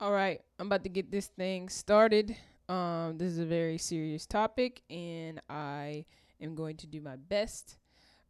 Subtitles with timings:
[0.00, 2.36] All right, I'm about to get this thing started.
[2.68, 6.04] Um, this is a very serious topic, and I
[6.40, 7.78] am going to do my best.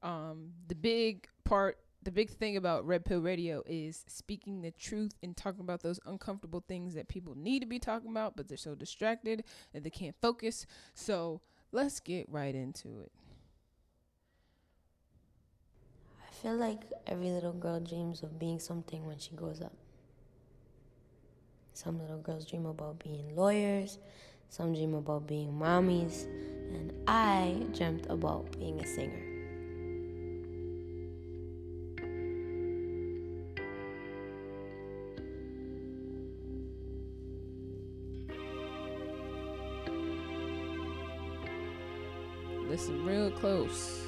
[0.03, 5.13] Um, the big part, the big thing about Red Pill Radio is speaking the truth
[5.23, 8.57] and talking about those uncomfortable things that people need to be talking about, but they're
[8.57, 9.45] so distracted
[9.75, 10.65] that they can't focus.
[10.95, 13.13] So let's get right into it.
[16.27, 19.75] I feel like every little girl dreams of being something when she grows up.
[21.85, 23.99] Some little girls dream about being lawyers,
[24.49, 26.25] some dream about being mommies,
[26.75, 29.23] and I dreamt about being a singer.
[42.69, 44.08] Listen real close.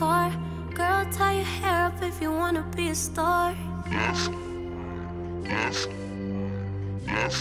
[0.00, 0.32] Car.
[0.72, 3.54] Girl, tie your hair up if you wanna be a star.
[3.90, 4.30] Yes.
[5.44, 5.76] Yes.
[7.06, 7.34] Yes.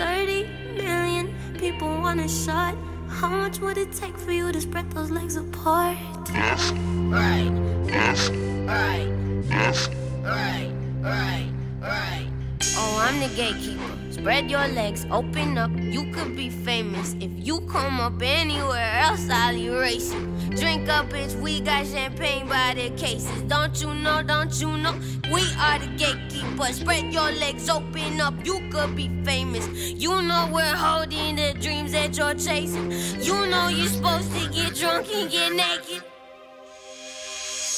[0.00, 0.40] Thirty
[0.76, 1.26] million
[1.58, 2.74] people want a shot.
[3.08, 5.96] How much would it take for you to spread those legs apart?
[6.34, 6.72] Yes.
[7.16, 7.52] Right.
[7.86, 8.28] Yes.
[8.72, 9.08] Right.
[9.48, 9.88] Yes.
[10.22, 10.72] Right.
[11.00, 11.50] Right.
[11.80, 12.28] Right.
[12.76, 13.94] Oh, I'm the gatekeeper.
[14.12, 15.69] Spread your legs, open up.
[15.90, 19.28] You could be famous if you come up anywhere else.
[19.28, 20.20] I'll erase you.
[20.50, 21.34] Drink up, bitch.
[21.40, 23.42] We got champagne by the cases.
[23.48, 24.22] Don't you know?
[24.22, 24.94] Don't you know?
[25.32, 26.76] We are the gatekeepers.
[26.76, 28.34] Spread your legs, open up.
[28.46, 29.66] You could be famous.
[29.90, 32.92] You know we're holding the dreams that you're chasing.
[33.20, 36.04] You know you're supposed to get drunk and get naked.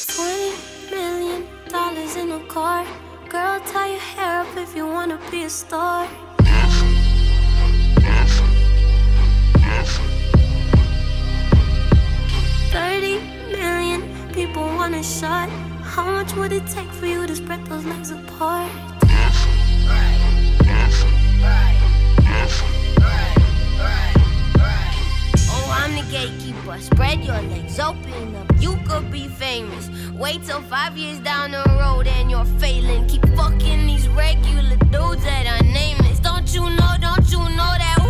[0.08, 0.52] Twenty
[0.90, 2.84] million dollars in a car.
[3.30, 6.06] Girl, tie your hair up if you wanna be a star.
[12.72, 13.20] Thirty
[13.52, 14.00] million
[14.32, 15.50] people want a shot.
[15.82, 18.72] How much would it take for you to spread those legs apart?
[25.50, 26.80] Oh, I'm the gatekeeper.
[26.80, 28.50] Spread your legs, open up.
[28.58, 29.90] You could be famous.
[30.14, 33.06] Wait till five years down the road and you're failing.
[33.06, 36.20] Keep fucking these regular dudes that are nameless.
[36.20, 36.94] Don't you know?
[36.98, 38.01] Don't you know that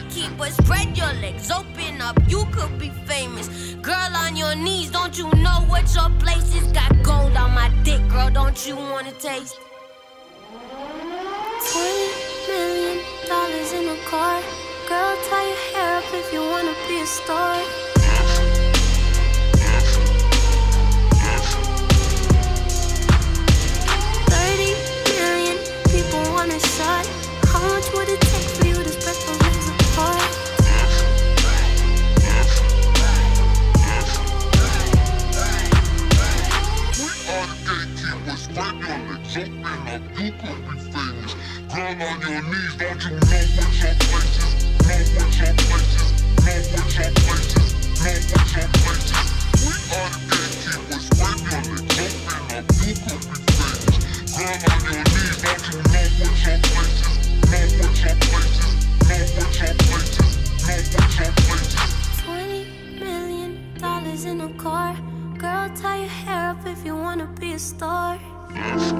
[0.00, 0.50] are?
[0.50, 2.18] Spread your legs, open up.
[2.28, 3.48] You could be famous.
[3.82, 6.66] Girl on your knees, don't you know what your place is?
[6.72, 8.30] Got gold on my dick, girl.
[8.30, 9.56] Don't you wanna taste?
[11.70, 12.08] Twenty
[12.48, 12.98] million
[13.28, 14.40] dollars in a car.
[14.88, 17.85] Girl, tie your hair up if you wanna be a star.
[38.56, 40.00] Your legs, open up.
[40.18, 41.32] You could be famous.
[41.68, 44.56] Girl on your knees, don't you know what your place is?
[44.86, 46.10] Know what your place is?
[46.40, 47.68] Know what your place is?
[48.00, 49.28] Know what your place is?
[49.60, 52.64] We are the gatekeepers, spread your legs, open up.
[52.80, 53.96] You could be famous.
[54.36, 57.20] Girl on your knees, don't you know what your place is?
[57.50, 58.72] Know what your place is?
[59.06, 60.32] Know what your place is?
[60.66, 61.92] Know what your place is?
[62.24, 62.62] Twenty
[63.04, 64.96] million dollars in a car.
[65.36, 68.18] Girl, tie your hair up if you wanna be a star.
[68.56, 68.92] Yes.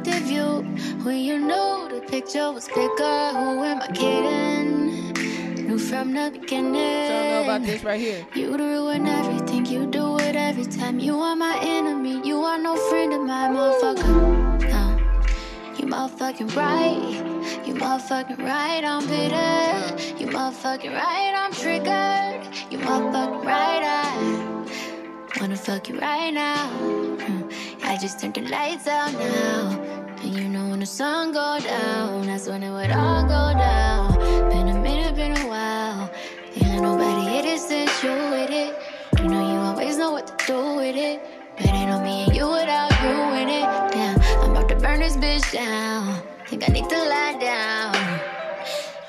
[0.00, 0.62] View
[1.04, 3.30] when you knew the picture was bigger.
[3.32, 5.66] Who am I kidding?
[5.66, 6.76] Knew from the beginning.
[6.76, 8.26] I know about this right here.
[8.34, 10.98] You ruin everything, you do it every time.
[10.98, 14.60] You are my enemy, you are no friend of mine, motherfucker.
[14.70, 14.82] No.
[15.78, 20.18] You motherfucking right, you motherfucking right, I'm bitter.
[20.18, 22.72] You motherfucking right, I'm triggered.
[22.72, 24.51] You motherfucking right, I
[25.42, 26.68] wanna fuck you right now.
[26.68, 27.48] Hmm.
[27.82, 29.70] I just turned the lights out now.
[30.22, 34.14] And you know when the sun go down, that's when it would all go down.
[34.50, 36.08] Been a minute, been a while.
[36.54, 38.78] Ain't let nobody hit it since you with it.
[39.18, 41.20] You know you always know what to do with it.
[41.56, 43.66] But ain't no me and you without you in it.
[43.90, 46.22] Damn, I'm about to burn this bitch down.
[46.46, 47.94] Think I need to lie down.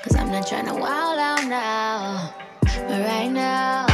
[0.02, 2.34] Cause I'm not trying to wild out now.
[2.64, 3.93] But right now,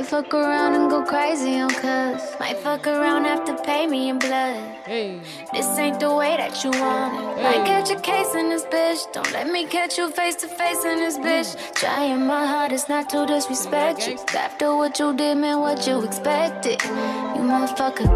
[0.00, 2.22] Might fuck around and go crazy on cuz.
[2.40, 4.56] Might fuck around, have to pay me in blood.
[4.86, 5.20] Hey.
[5.52, 7.42] This ain't the way that you want it.
[7.42, 9.12] Might catch a case in this bitch.
[9.12, 11.74] Don't let me catch you face to face in this bitch.
[11.74, 14.16] Trying my hardest not to disrespect you.
[14.34, 16.82] After what you did, man, what you expected.
[16.82, 18.08] You motherfucker.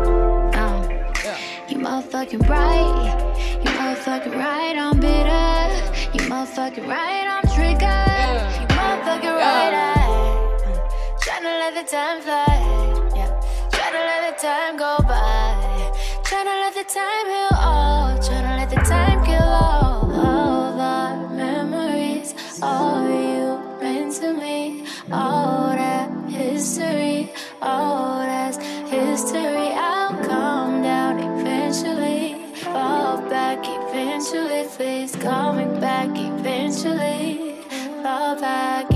[0.56, 0.84] Um,
[1.69, 3.60] you motherfucking right.
[3.62, 4.75] You motherfucking right.
[4.75, 6.14] I'm bitter.
[6.14, 7.26] You motherfucking right.
[7.28, 8.40] I'm triggered.
[8.58, 9.75] You motherfucking right.
[9.75, 9.94] I,
[11.64, 12.44] let the time fly.
[13.16, 13.40] Yeah.
[13.70, 15.93] Tryna let the time go by.
[16.22, 18.19] Tryna let the time heal all.
[18.19, 22.34] Tryna let the time kill all of our memories.
[22.61, 24.87] All you meant to me.
[25.11, 27.32] All that history.
[27.62, 28.58] All that's
[28.96, 29.70] history.
[29.90, 32.44] I'll calm down eventually.
[32.56, 34.69] Fall back eventually.
[34.76, 37.56] Please call me back eventually.
[38.02, 38.94] Fall back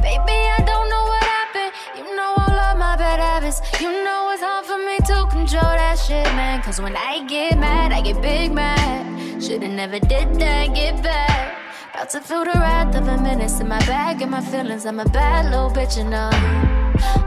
[0.00, 1.72] Baby, I don't know what happened.
[1.98, 3.60] You know all of my bad habits.
[3.80, 6.62] You know it's hard for me to control that shit, man.
[6.62, 9.42] Cause when I get mad, I get big mad.
[9.42, 11.58] Shoulda never did that, get back.
[11.92, 14.86] About to feel the wrath of a menace in my bag and my feelings.
[14.86, 16.30] I'm a bad little bitch, you know.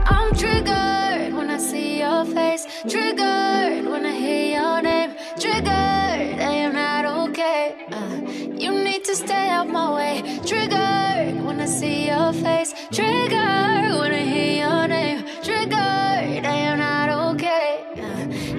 [0.06, 2.66] I'm triggered when I see your face.
[2.88, 5.10] Triggered when I hear your name.
[5.38, 7.86] Triggered, I am not okay.
[7.92, 8.16] Uh,
[8.58, 10.40] you need to stay out my way.
[10.44, 11.05] Triggered
[11.46, 12.74] when I see your face.
[12.92, 15.24] Triggered when I hear your name.
[15.42, 17.84] Triggered, I am not okay.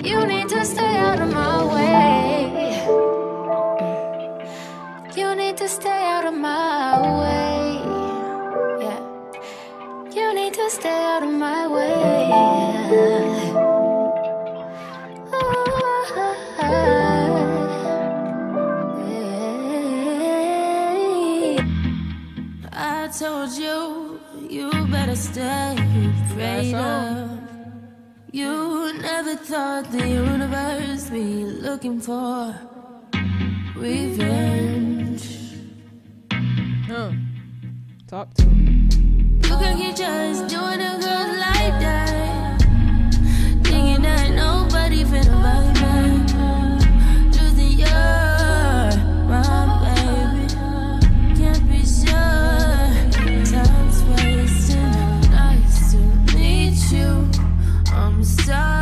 [0.04, 2.18] You need to stay out of my way.
[5.15, 7.81] You need to stay out of my way.
[8.86, 9.01] Yeah.
[10.18, 11.94] You need to stay out of my way.
[16.59, 17.06] I
[25.31, 25.75] stay
[26.33, 27.29] prayed up.
[28.31, 32.56] You never thought the universe be looking for
[33.75, 35.25] revenge.
[36.88, 37.12] Huh.
[38.07, 38.88] Talk to me.
[39.47, 42.62] You can get just doing a girl like that.
[43.63, 45.67] Thinking that nobody finna
[58.49, 58.76] I'm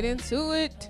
[0.00, 0.88] get into it.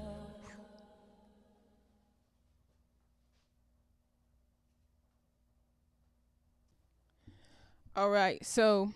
[7.96, 8.92] All right, so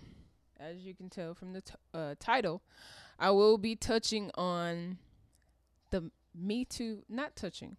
[0.60, 2.62] as you can tell from the t- uh, title,
[3.18, 4.98] I will be touching on
[5.90, 7.76] the Me Too, not touching.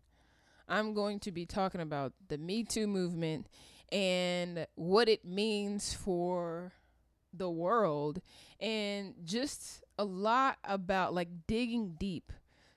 [0.67, 3.47] I'm going to be talking about the Me Too movement
[3.93, 6.73] and what it means for
[7.33, 8.19] the world
[8.59, 12.31] and just a lot about like digging deep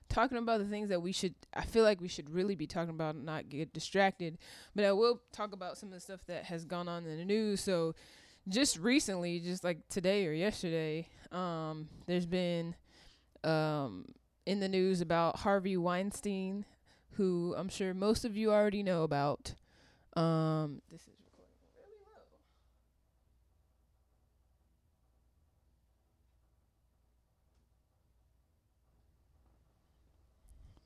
[0.09, 2.89] talking about the things that we should I feel like we should really be talking
[2.89, 4.37] about and not get distracted.
[4.75, 7.25] But I will talk about some of the stuff that has gone on in the
[7.25, 7.61] news.
[7.61, 7.95] So
[8.47, 12.73] just recently just like today or yesterday um there's been
[13.43, 14.05] um
[14.45, 16.65] in the news about Harvey Weinstein
[17.11, 19.53] who I'm sure most of you already know about.
[20.15, 22.21] Um this is recording really low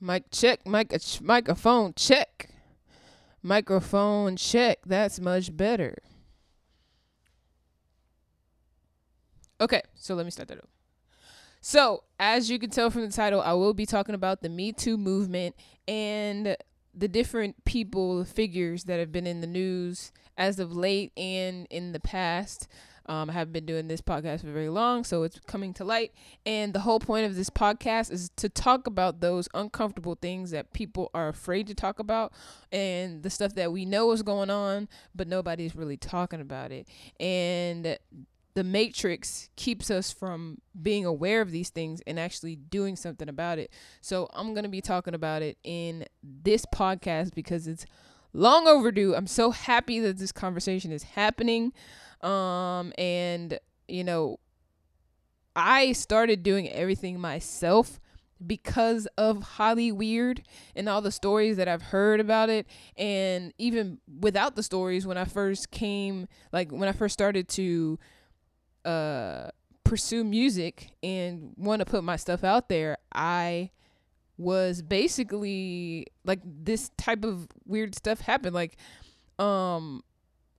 [0.03, 2.49] Mic check, mic uh, microphone check.
[3.41, 4.79] Microphone check.
[4.85, 5.95] That's much better.
[9.61, 10.67] Okay, so let me start that over.
[11.61, 14.73] So, as you can tell from the title, I will be talking about the Me
[14.73, 15.55] Too movement
[15.87, 16.57] and
[16.93, 21.93] the different people, figures that have been in the news as of late and in
[21.93, 22.67] the past.
[23.05, 26.13] Um, I have been doing this podcast for very long, so it's coming to light.
[26.45, 30.73] And the whole point of this podcast is to talk about those uncomfortable things that
[30.73, 32.31] people are afraid to talk about
[32.71, 36.87] and the stuff that we know is going on, but nobody's really talking about it.
[37.19, 37.97] And
[38.55, 43.57] the matrix keeps us from being aware of these things and actually doing something about
[43.57, 43.71] it.
[44.01, 47.85] So I'm going to be talking about it in this podcast because it's
[48.31, 49.15] long overdue.
[49.15, 51.73] I'm so happy that this conversation is happening.
[52.23, 54.39] Um and you know
[55.55, 57.99] I started doing everything myself
[58.45, 60.41] because of Holly Weird
[60.75, 62.65] and all the stories that I've heard about it
[62.97, 67.99] and even without the stories when I first came like when I first started to
[68.83, 69.49] uh
[69.93, 73.69] pursue music and want to put my stuff out there, I
[74.39, 78.55] was basically like this type of weird stuff happened.
[78.55, 78.75] Like,
[79.37, 80.03] um,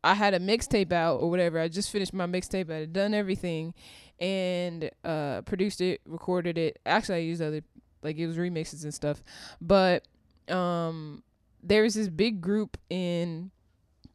[0.05, 1.59] I had a mixtape out or whatever.
[1.59, 2.71] I just finished my mixtape.
[2.71, 3.73] I had done everything
[4.21, 6.79] and uh produced it, recorded it.
[6.85, 7.63] Actually, I used other
[8.03, 9.25] like it was remixes and stuff.
[9.61, 10.07] But
[10.49, 11.23] um
[11.63, 13.51] there was this big group in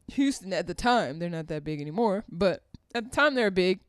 [0.09, 1.17] Houston at the time.
[1.17, 2.61] They're not that big anymore, but
[2.93, 3.79] at the time they were big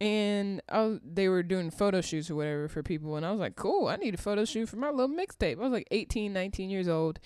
[0.00, 3.38] and I was, they were doing photo shoots or whatever for people and I was
[3.38, 6.32] like, "Cool, I need a photo shoot for my little mixtape." I was like 18,
[6.32, 7.20] 19 years old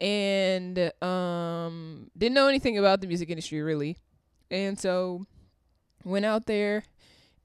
[0.00, 3.96] and um didn't know anything about the music industry really.
[4.50, 5.24] And so
[6.04, 6.84] went out there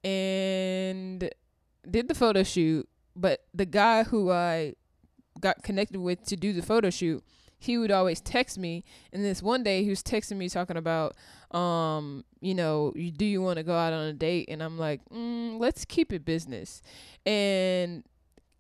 [0.04, 1.30] and
[1.90, 4.76] did the photo shoot, but the guy who I
[5.40, 7.24] got connected with to do the photo shoot,
[7.60, 11.16] he would always text me and this one day he was texting me talking about
[11.52, 15.02] um you know do you want to go out on a date and i'm like
[15.10, 16.82] mm, let's keep it business
[17.26, 18.04] and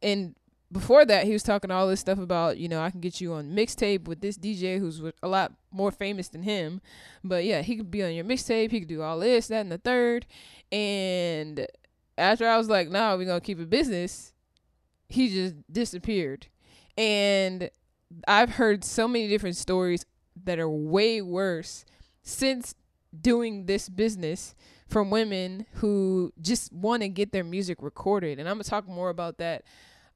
[0.01, 0.36] and
[0.71, 3.33] before that he was talking all this stuff about you know i can get you
[3.33, 6.81] on mixtape with this dj who's a lot more famous than him.
[7.23, 8.71] But yeah he could be on your mixtape.
[8.71, 10.25] He could do all this that and the third.
[10.71, 11.67] And
[12.17, 14.33] after i was like nah we're gonna keep it business
[15.07, 16.47] he just disappeared.
[16.97, 17.69] And
[18.27, 20.05] i've heard so many different stories
[20.43, 21.85] that are way worse
[22.23, 22.75] since
[23.19, 24.55] doing this business
[24.88, 28.39] from women who just want to get their music recorded.
[28.39, 29.63] And i'm gonna talk more about that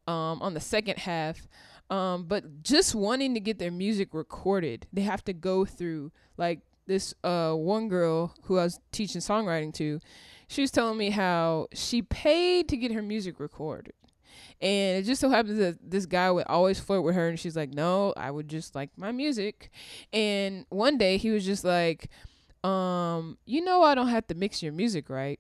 [0.07, 1.47] um, on the second half.
[1.89, 6.61] Um, but just wanting to get their music recorded, they have to go through like
[6.85, 9.99] this uh one girl who I was teaching songwriting to.
[10.47, 13.93] She was telling me how she paid to get her music recorded.
[14.61, 17.55] And it just so happens that this guy would always flirt with her and she's
[17.55, 19.69] like, No, I would just like my music.
[20.11, 22.09] And one day he was just like,
[22.63, 25.39] um, you know I don't have to mix your music, right?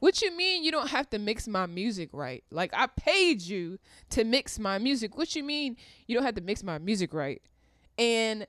[0.00, 2.42] What you mean you don't have to mix my music right?
[2.50, 3.78] Like I paid you
[4.10, 5.16] to mix my music.
[5.16, 5.76] What you mean
[6.06, 7.40] you don't have to mix my music right?
[7.98, 8.46] And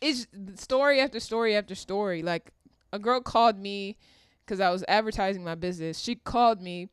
[0.00, 2.22] it's story after story after story.
[2.22, 2.52] Like
[2.92, 3.96] a girl called me
[4.44, 5.98] because I was advertising my business.
[5.98, 6.88] She called me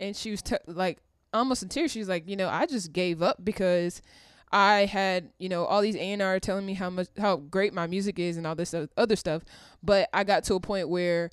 [0.00, 0.98] and she was t- like
[1.34, 1.90] almost in tears.
[1.90, 4.00] She was like, you know, I just gave up because
[4.52, 8.18] I had, you know, all these A&R telling me how much how great my music
[8.18, 9.42] is and all this other stuff,
[9.82, 11.30] but I got to a point where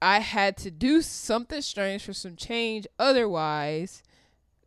[0.00, 2.86] I had to do something strange for some change.
[2.98, 4.02] Otherwise,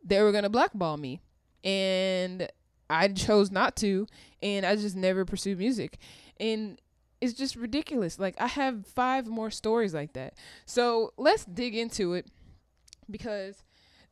[0.04, 1.20] they were going to blackball me.
[1.64, 2.48] And
[2.88, 4.06] I chose not to.
[4.42, 5.98] And I just never pursued music.
[6.38, 6.80] And
[7.20, 8.18] it's just ridiculous.
[8.18, 10.34] Like, I have five more stories like that.
[10.64, 12.26] So let's dig into it
[13.10, 13.62] because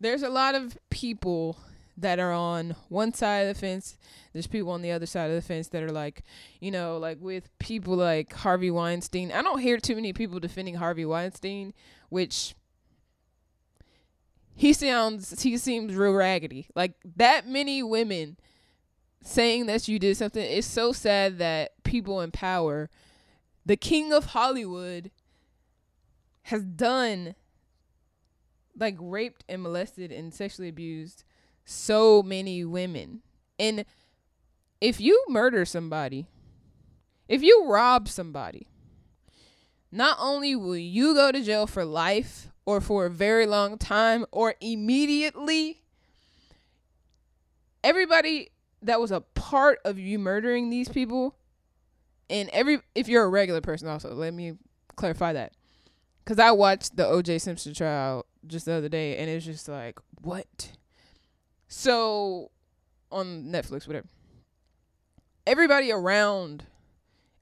[0.01, 1.59] there's a lot of people
[1.99, 3.99] that are on one side of the fence.
[4.33, 6.23] There's people on the other side of the fence that are like,
[6.61, 9.33] you know, like with people like Harvey Weinstein.
[9.33, 11.75] I don't hear too many people defending Harvey Weinstein,
[12.09, 12.55] which
[14.55, 16.69] he sounds he seems real raggedy.
[16.75, 18.37] Like that many women
[19.23, 22.89] saying that you did something it's so sad that people in power,
[23.67, 25.11] the king of Hollywood
[26.43, 27.35] has done
[28.79, 31.25] like raped and molested and sexually abused
[31.69, 33.21] so many women.
[33.59, 33.85] And
[34.81, 36.27] if you murder somebody,
[37.29, 38.69] if you rob somebody,
[39.93, 44.25] not only will you go to jail for life or for a very long time
[44.31, 45.83] or immediately,
[47.85, 48.49] everybody
[48.81, 51.37] that was a part of you murdering these people,
[52.31, 54.55] and every if you're a regular person, also let me
[54.97, 55.53] clarify that,
[56.25, 57.41] because I watched the O.J.
[57.41, 60.73] Simpson trial just the other day, and it's just like what
[61.69, 62.51] so
[63.11, 64.09] on Netflix, whatever.
[65.47, 66.65] Everybody around,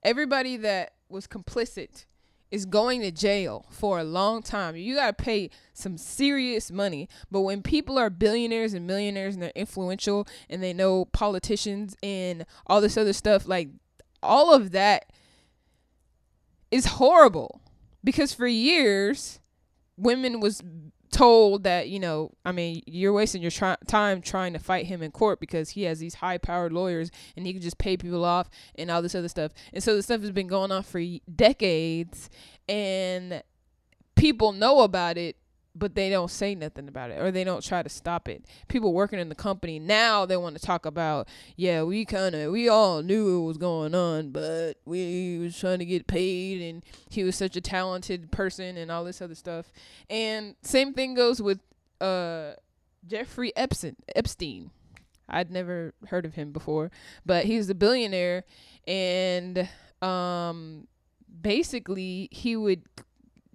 [0.02, 2.04] everybody that was complicit
[2.50, 4.76] is going to jail for a long time.
[4.76, 7.08] You got to pay some serious money.
[7.30, 12.46] But when people are billionaires and millionaires and they're influential and they know politicians and
[12.66, 13.70] all this other stuff, like
[14.22, 15.12] all of that
[16.70, 17.60] is horrible.
[18.04, 19.40] Because for years,
[19.96, 20.62] women was
[21.16, 25.10] told that you know i mean you're wasting your time trying to fight him in
[25.10, 28.50] court because he has these high powered lawyers and he can just pay people off
[28.76, 29.52] and all this other stuff.
[29.72, 31.02] And so the stuff has been going on for
[31.34, 32.28] decades
[32.68, 33.42] and
[34.14, 35.36] people know about it
[35.78, 38.44] but they don't say nothing about it or they don't try to stop it.
[38.68, 42.52] People working in the company now they want to talk about, yeah, we kind of
[42.52, 46.82] we all knew it was going on, but we was trying to get paid and
[47.10, 49.72] he was such a talented person and all this other stuff.
[50.08, 51.60] And same thing goes with
[52.00, 52.52] uh
[53.06, 53.96] Jeffrey Epstein.
[54.14, 54.70] Epstein.
[55.28, 56.90] I'd never heard of him before,
[57.24, 58.44] but he's a billionaire
[58.86, 59.68] and
[60.00, 60.86] um
[61.42, 62.82] basically he would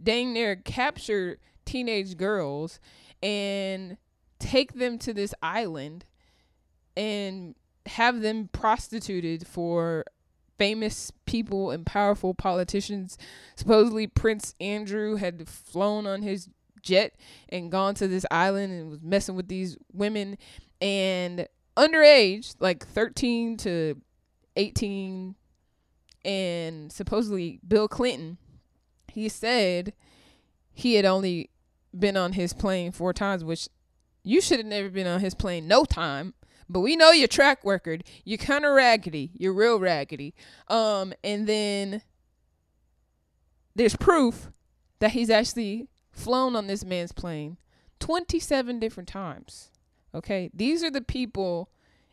[0.02, 2.80] dang near capture teenage girls
[3.22, 3.98] and
[4.40, 6.06] take them to this island
[6.98, 10.06] and have them prostituted for
[10.58, 13.18] famous people and powerful politicians.
[13.56, 16.50] Supposedly, Prince Andrew had flown on his
[16.82, 17.16] jet
[17.50, 20.38] and gone to this island and was messing with these women
[20.82, 21.48] and
[21.78, 24.02] underage, like 13 to
[24.56, 25.36] 18.
[26.24, 28.38] And supposedly, Bill Clinton,
[29.08, 29.94] he said
[30.74, 31.51] he had only
[31.98, 33.68] been on his plane four times, which
[34.24, 36.34] you should have never been on his plane no time.
[36.70, 38.06] But we know your track record.
[38.24, 39.32] You're kind of raggedy.
[39.34, 40.34] You're real raggedy.
[40.70, 42.02] Um, and then
[43.76, 44.50] there's proof
[45.00, 47.58] that he's actually flown on this man's plane
[48.00, 49.70] 27 different times.
[50.14, 51.70] Okay, these are the people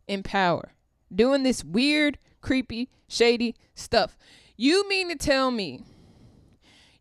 [0.07, 0.73] in power
[1.15, 4.17] doing this weird, creepy, shady stuff.
[4.57, 5.83] You mean to tell me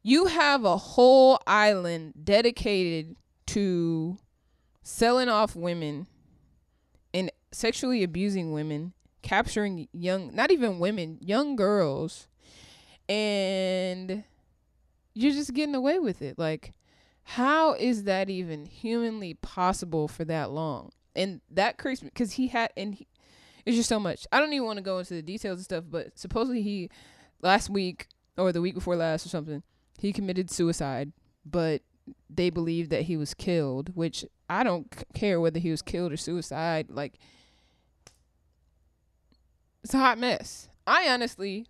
[0.07, 4.17] you have a whole island dedicated to
[4.81, 6.07] selling off women
[7.13, 12.29] and sexually abusing women, capturing young, not even women, young girls,
[13.09, 14.23] and
[15.13, 16.39] you're just getting away with it.
[16.39, 16.71] Like,
[17.23, 20.93] how is that even humanly possible for that long?
[21.17, 23.07] And that creeps me because he had, and he,
[23.65, 24.25] it's just so much.
[24.31, 26.89] I don't even want to go into the details and stuff, but supposedly he
[27.41, 29.63] last week or the week before last or something
[29.97, 31.11] he committed suicide,
[31.45, 31.81] but
[32.29, 36.11] they believe that he was killed, which I don't c- care whether he was killed
[36.11, 36.87] or suicide.
[36.89, 37.15] Like,
[39.83, 40.69] it's a hot mess.
[40.85, 41.67] I honestly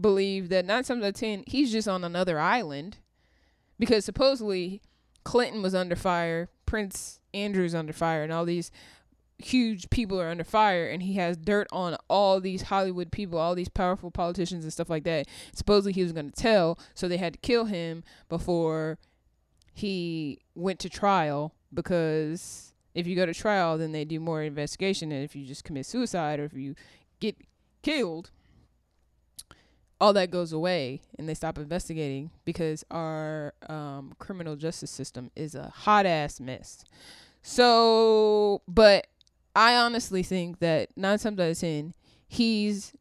[0.00, 2.98] believe that nine times out of ten, he's just on another island
[3.78, 4.82] because supposedly
[5.24, 8.70] Clinton was under fire, Prince Andrew's under fire, and all these
[9.38, 13.54] huge people are under fire and he has dirt on all these Hollywood people, all
[13.54, 15.26] these powerful politicians and stuff like that.
[15.52, 18.98] Supposedly he was going to tell, so they had to kill him before
[19.72, 25.12] he went to trial because if you go to trial then they do more investigation
[25.12, 26.74] and if you just commit suicide or if you
[27.20, 27.36] get
[27.82, 28.30] killed
[30.00, 35.54] all that goes away and they stop investigating because our um, criminal justice system is
[35.54, 36.84] a hot ass mess.
[37.42, 39.06] So, but
[39.56, 41.94] I honestly think that nine times out of ten,
[42.28, 42.92] he's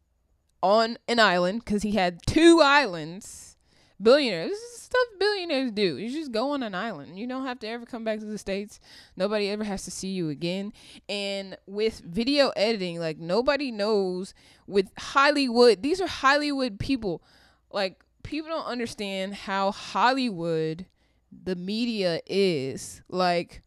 [0.64, 3.58] on an island because he had two islands.
[4.02, 5.98] Billionaires, this is stuff billionaires do.
[5.98, 7.20] You just go on an island.
[7.20, 8.80] You don't have to ever come back to the states.
[9.18, 10.72] Nobody ever has to see you again.
[11.10, 14.34] And with video editing, like nobody knows.
[14.66, 17.22] With Hollywood, these are Hollywood people.
[17.70, 20.86] Like people don't understand how Hollywood,
[21.32, 23.02] the media is.
[23.10, 23.62] Like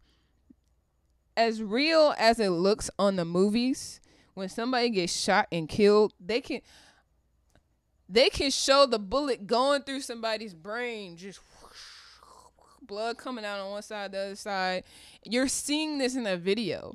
[1.39, 4.01] as real as it looks on the movies,
[4.35, 6.61] when somebody gets shot and killed, they can
[8.09, 11.41] they can show the bullet going through somebody's brain, just
[12.83, 14.83] blood coming out on one side, the other side.
[15.25, 16.95] You're seeing this in a video,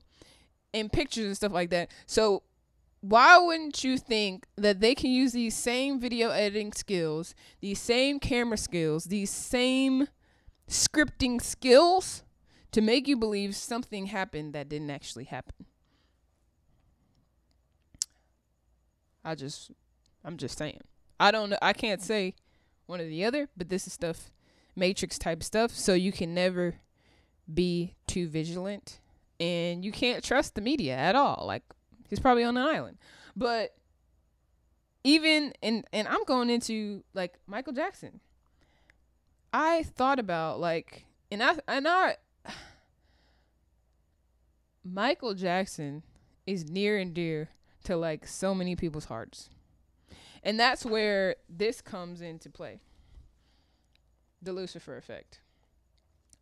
[0.74, 1.92] in pictures and stuff like that.
[2.06, 2.44] So
[3.00, 8.20] why wouldn't you think that they can use these same video editing skills, these same
[8.20, 10.08] camera skills, these same
[10.68, 12.23] scripting skills
[12.74, 15.66] to make you believe something happened that didn't actually happen?
[19.24, 19.72] I just
[20.26, 20.82] I'm just saying.
[21.20, 22.36] I don't know I can't say
[22.86, 24.32] one or the other, but this is stuff
[24.76, 26.76] matrix type stuff, so you can never
[27.52, 29.00] be too vigilant
[29.40, 31.44] and you can't trust the media at all.
[31.46, 31.64] Like
[32.10, 32.98] he's probably on an island.
[33.36, 33.76] But
[35.04, 38.20] even and and I'm going into like Michael Jackson.
[39.52, 42.18] I thought about like and I and I
[44.84, 46.04] Michael Jackson
[46.46, 47.50] is near and dear
[47.86, 49.50] to like so many people's hearts.
[50.44, 52.80] And that's where this comes into play.
[54.42, 55.40] The Lucifer effect.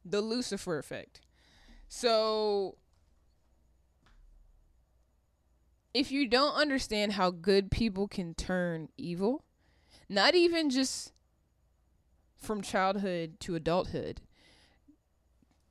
[0.04, 1.22] The Lucifer effect.
[1.88, 2.78] So
[5.94, 9.44] if you don't understand how good people can turn evil,
[10.10, 11.12] not even just
[12.38, 14.22] from childhood to adulthood,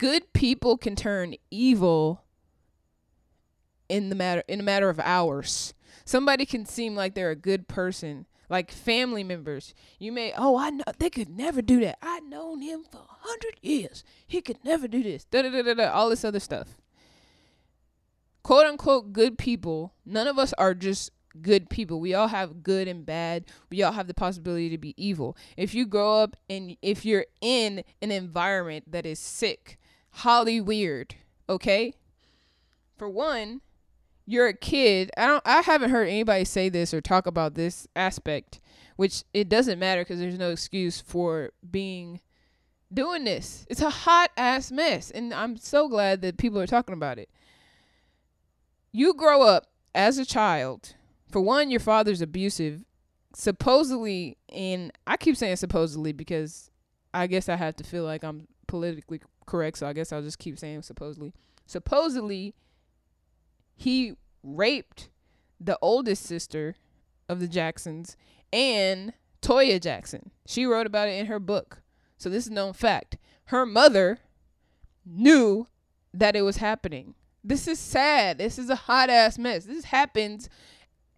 [0.01, 2.25] good people can turn evil
[3.91, 5.75] in the matter in a matter of hours.
[6.07, 9.75] Somebody can seem like they're a good person, like family members.
[9.99, 11.99] You may, oh, I know they could never do that.
[12.01, 14.03] I've known him for a hundred years.
[14.27, 15.25] He could never do this.
[15.25, 15.91] Da da da da da.
[15.93, 16.79] All this other stuff
[18.43, 21.11] quote unquote good people, none of us are just
[21.41, 22.01] good people.
[22.01, 23.45] We all have good and bad.
[23.71, 25.37] We all have the possibility to be evil.
[25.57, 29.79] If you grow up and if you're in an environment that is sick,
[30.11, 31.15] highly weird,
[31.49, 31.95] okay?
[32.97, 33.61] For one,
[34.27, 35.11] you're a kid.
[35.17, 38.61] I don't I haven't heard anybody say this or talk about this aspect,
[38.97, 42.21] which it doesn't matter cuz there's no excuse for being
[42.93, 43.67] doing this.
[43.71, 47.29] It's a hot ass mess and I'm so glad that people are talking about it
[48.93, 50.95] you grow up as a child.
[51.31, 52.85] For one, your father's abusive,
[53.35, 56.71] supposedly, and I keep saying supposedly because
[57.15, 60.39] I guess I have to feel like I'm politically correct, so I guess I'll just
[60.39, 61.33] keep saying supposedly.
[61.67, 62.55] Supposedly,
[63.77, 65.09] he raped
[65.61, 66.77] the oldest sister
[67.29, 68.17] of the Jacksons
[68.53, 70.31] and Toya Jackson.
[70.47, 71.83] She wrote about it in her book.
[72.17, 73.17] So this is known fact.
[73.47, 74.19] Her mother
[75.07, 75.67] knew
[76.13, 77.15] that it was happening.
[77.43, 78.39] This is sad.
[78.39, 79.65] This is a hot ass mess.
[79.65, 80.49] This happens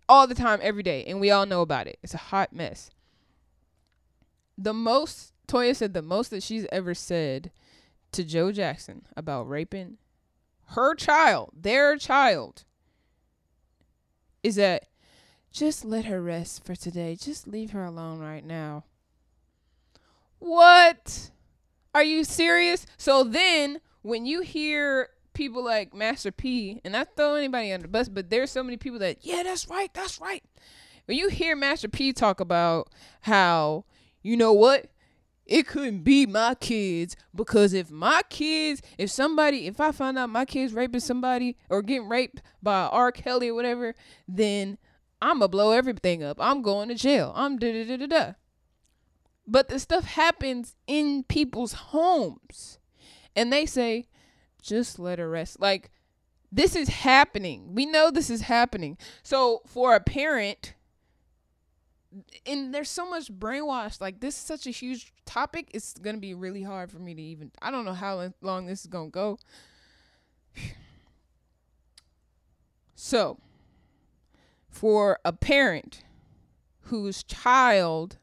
[0.08, 1.98] all the time, every day, and we all know about it.
[2.02, 2.90] It's a hot mess.
[4.58, 7.50] The most, Toya said, the most that she's ever said
[8.12, 9.98] to Joe Jackson about raping
[10.68, 12.64] her child, their child,
[14.42, 14.88] is that
[15.53, 17.14] just let her rest for today.
[17.14, 18.85] Just leave her alone right now.
[20.38, 21.31] What?
[21.94, 22.87] Are you serious?
[22.96, 27.92] So then, when you hear people like Master P, and I throw anybody under the
[27.92, 30.42] bus, but there's so many people that, yeah, that's right, that's right.
[31.05, 32.88] When you hear Master P talk about
[33.22, 33.85] how,
[34.22, 34.87] you know what,
[35.52, 40.30] it couldn't be my kids because if my kids, if somebody, if I find out
[40.30, 43.12] my kids raping somebody or getting raped by R.
[43.12, 43.94] Kelly or whatever,
[44.26, 44.78] then
[45.20, 46.38] I'm gonna blow everything up.
[46.40, 47.34] I'm going to jail.
[47.36, 48.32] I'm da da da da da.
[49.46, 52.78] But the stuff happens in people's homes.
[53.36, 54.08] And they say,
[54.62, 55.60] just let her rest.
[55.60, 55.90] Like
[56.50, 57.74] this is happening.
[57.74, 58.96] We know this is happening.
[59.22, 60.72] So for a parent
[62.46, 66.35] and there's so much brainwash like this is such a huge topic it's to be
[66.35, 69.38] really hard for me to even i don't know how long this is to go
[72.94, 73.38] so
[74.68, 76.03] for a parent
[76.87, 78.18] whose child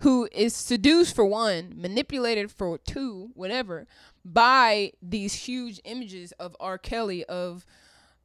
[0.00, 3.86] who is seduced for one manipulated for two whatever
[4.26, 6.78] by these huge images of R.
[6.78, 7.64] Kelly, of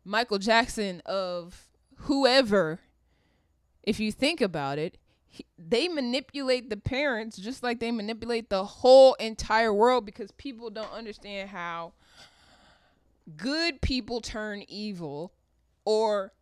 [0.04, 2.80] Michael Jackson, of whoever,
[3.84, 8.63] if you think about it, he, they manipulate the parents just like they manipulate the
[8.63, 11.94] whole entire world because people don't understand how
[13.38, 15.32] good people turn evil
[15.86, 16.34] or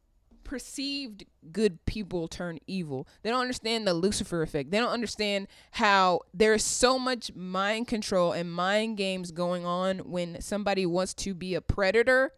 [0.44, 3.08] perceived good people turn evil.
[3.22, 4.72] They don't understand the Lucifer effect.
[4.72, 10.42] They don't understand how there's so much mind control and mind games going on when
[10.42, 12.34] somebody wants to be a predator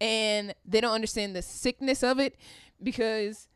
[0.00, 2.36] and they don't understand the sickness of it
[2.80, 3.48] because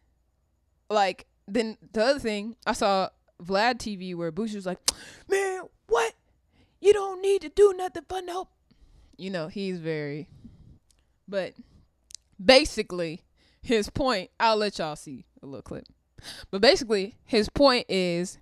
[0.91, 3.09] like then the other thing I saw
[3.43, 4.79] Vlad TV where Bush was like,
[5.29, 6.15] "Man, what?
[6.81, 8.49] You don't need to do nothing for no."
[9.17, 10.29] You know, he's very
[11.29, 11.55] But
[12.43, 13.23] basically,
[13.63, 15.85] his point, I'll let y'all see a little clip.
[16.51, 18.39] But basically, his point is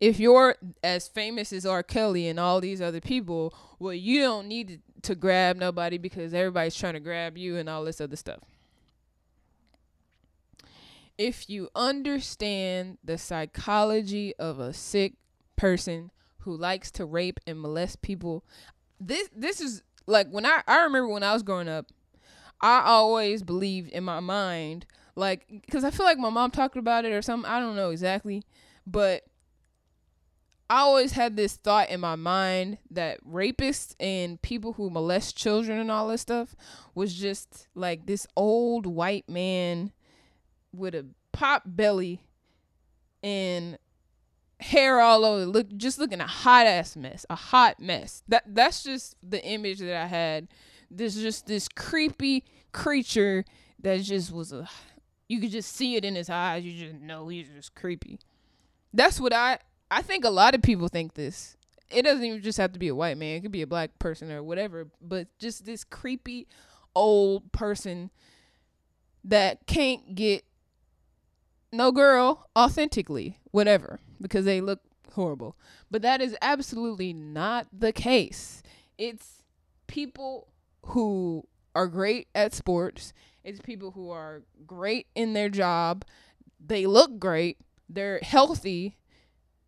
[0.00, 1.82] if you're as famous as R.
[1.82, 6.34] Kelly and all these other people, well, you don't need to, to grab nobody because
[6.34, 8.40] everybody's trying to grab you and all this other stuff.
[11.18, 15.14] If you understand the psychology of a sick
[15.56, 18.44] person who likes to rape and molest people,
[19.00, 21.86] this this is like when I I remember when I was growing up,
[22.60, 27.04] I always believed in my mind like because I feel like my mom talked about
[27.04, 27.50] it or something.
[27.50, 28.42] I don't know exactly,
[28.86, 29.24] but
[30.68, 35.78] I always had this thought in my mind that rapists and people who molest children
[35.78, 36.56] and all this stuff
[36.94, 39.92] was just like this old white man
[40.76, 42.20] with a pop belly
[43.22, 43.78] and
[44.60, 45.46] hair all over.
[45.46, 48.22] Look just looking a hot ass mess a hot mess.
[48.28, 50.48] That that's just the image that i had.
[50.90, 53.44] This just this creepy creature
[53.80, 54.68] that just was a
[55.28, 56.64] you could just see it in his eyes.
[56.64, 58.18] You just know he's just creepy.
[58.92, 59.58] That's what i
[59.90, 61.56] i think a lot of people think this.
[61.88, 63.36] It doesn't even just have to be a white man.
[63.36, 66.46] It could be a black person or whatever but just this creepy
[66.94, 68.10] old person
[69.22, 70.44] that can't get
[71.76, 74.80] no girl authentically, whatever, because they look
[75.12, 75.56] horrible.
[75.90, 78.62] But that is absolutely not the case.
[78.98, 79.42] It's
[79.86, 80.48] people
[80.86, 83.12] who are great at sports,
[83.44, 86.04] it's people who are great in their job,
[86.64, 87.58] they look great,
[87.88, 88.96] they're healthy,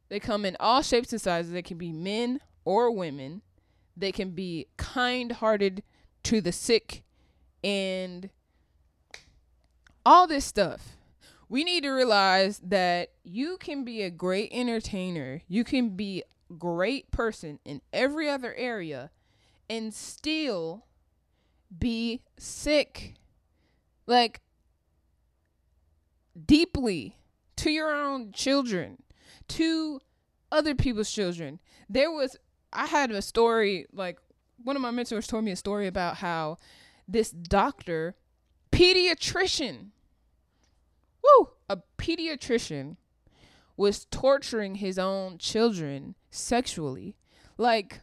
[0.08, 1.52] they come in all shapes and sizes.
[1.52, 3.42] They can be men or women,
[3.96, 5.82] they can be kind hearted
[6.24, 7.02] to the sick,
[7.62, 8.30] and
[10.04, 10.97] all this stuff
[11.48, 16.54] we need to realize that you can be a great entertainer, you can be a
[16.54, 19.10] great person in every other area
[19.68, 20.86] and still
[21.76, 23.14] be sick.
[24.06, 24.40] Like
[26.46, 27.16] deeply
[27.56, 29.02] to your own children,
[29.48, 30.00] to
[30.50, 31.60] other people's children.
[31.88, 32.36] There was
[32.72, 34.18] I had a story like
[34.62, 36.58] one of my mentors told me a story about how
[37.06, 38.14] this doctor,
[38.70, 39.88] pediatrician,
[41.36, 42.96] woo, a pediatrician
[43.76, 47.16] was torturing his own children sexually.
[47.56, 48.00] Like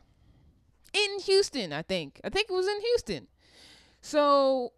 [0.94, 2.22] in Houston, I think.
[2.24, 3.28] I think it was in Houston.
[4.02, 4.74] So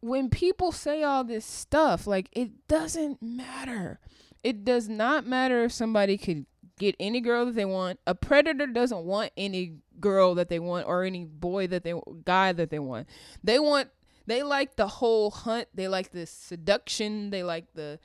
[0.00, 4.00] when people say all this stuff, like it doesn't matter.
[4.42, 6.46] It does not matter if somebody could
[6.78, 8.00] get any girl that they want.
[8.06, 12.52] A predator doesn't want any girl that they want or any boy that they guy
[12.52, 13.06] that they want.
[13.44, 13.88] They want
[14.30, 15.68] they like the whole hunt.
[15.74, 17.30] They like the seduction.
[17.30, 17.98] They like the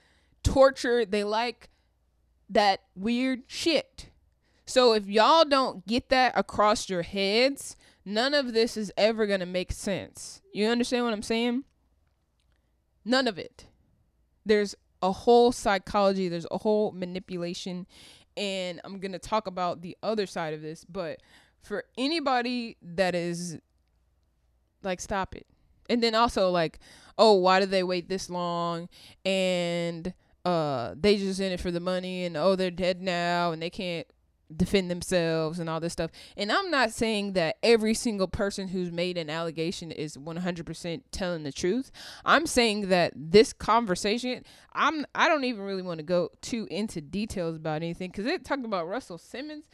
[0.43, 1.05] torture.
[1.05, 1.69] They like
[2.49, 4.09] that weird shit.
[4.65, 9.41] So if y'all don't get that across your heads, none of this is ever going
[9.41, 10.41] to make sense.
[10.51, 11.63] You understand what I'm saying?
[13.03, 13.67] None of it.
[14.43, 17.85] There's a whole psychology, there's a whole manipulation,
[18.35, 21.19] and I'm going to talk about the other side of this, but
[21.61, 23.59] for anybody that is
[24.81, 25.45] like stop it
[25.89, 26.80] and then also like
[27.17, 28.89] oh why did they wait this long?
[29.24, 33.62] And uh they just in it for the money and oh they're dead now and
[33.62, 34.08] they can't
[34.56, 36.12] defend themselves and all this stuff.
[36.38, 41.43] And i'm not saying that every single person who's made an allegation is 100% telling
[41.43, 41.91] the truth.
[42.24, 44.43] I'm saying that this conversation
[44.74, 48.45] i'm i don't even really want to go too into details about anything because it
[48.45, 49.65] talked about russell simmons.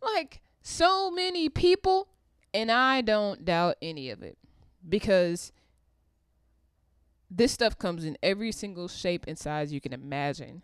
[0.00, 2.08] Like so many people
[2.54, 4.38] and i don't doubt any of it
[4.88, 5.52] because
[7.30, 10.62] this stuff comes in every single shape and size you can imagine.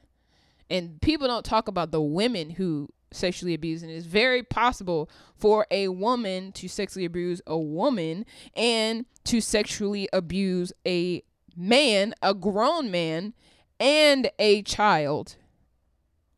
[0.69, 5.67] And people don't talk about the women who sexually abuse and it's very possible for
[5.71, 11.25] a woman to sexually abuse a woman and to sexually abuse a
[11.57, 13.35] man, a grown man
[13.81, 15.37] and a child.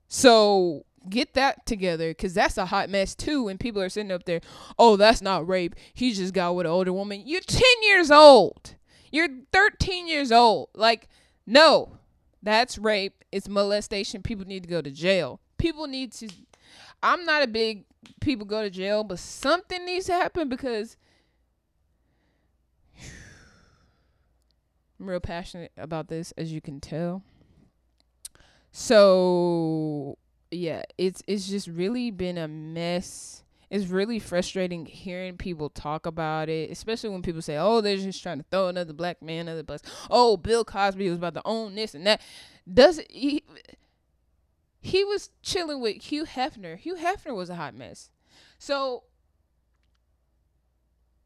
[0.08, 4.24] So get that together because that's a hot mess too when people are sitting up
[4.24, 4.40] there
[4.78, 5.74] oh that's not rape.
[5.94, 7.22] He just got with an older woman.
[7.24, 8.74] You're 10 years old.
[9.10, 10.68] You're 13 years old.
[10.74, 11.08] Like
[11.46, 11.98] no
[12.42, 13.24] that's rape.
[13.30, 14.22] It's molestation.
[14.22, 15.40] People need to go to jail.
[15.58, 16.28] People need to
[17.02, 17.84] i'm not a big
[18.20, 20.96] people go to jail but something needs to happen because
[25.00, 27.22] i'm real passionate about this as you can tell.
[28.70, 30.16] So
[30.52, 33.44] yeah, it's it's just really been a mess.
[33.70, 38.22] It's really frustrating hearing people talk about it, especially when people say, "Oh, they're just
[38.22, 41.42] trying to throw another black man under the bus." Oh, Bill Cosby was about to
[41.44, 42.20] own this and that.
[42.72, 43.44] Does he?
[44.80, 46.76] He was chilling with Hugh Hefner.
[46.76, 48.10] Hugh Hefner was a hot mess.
[48.58, 49.04] So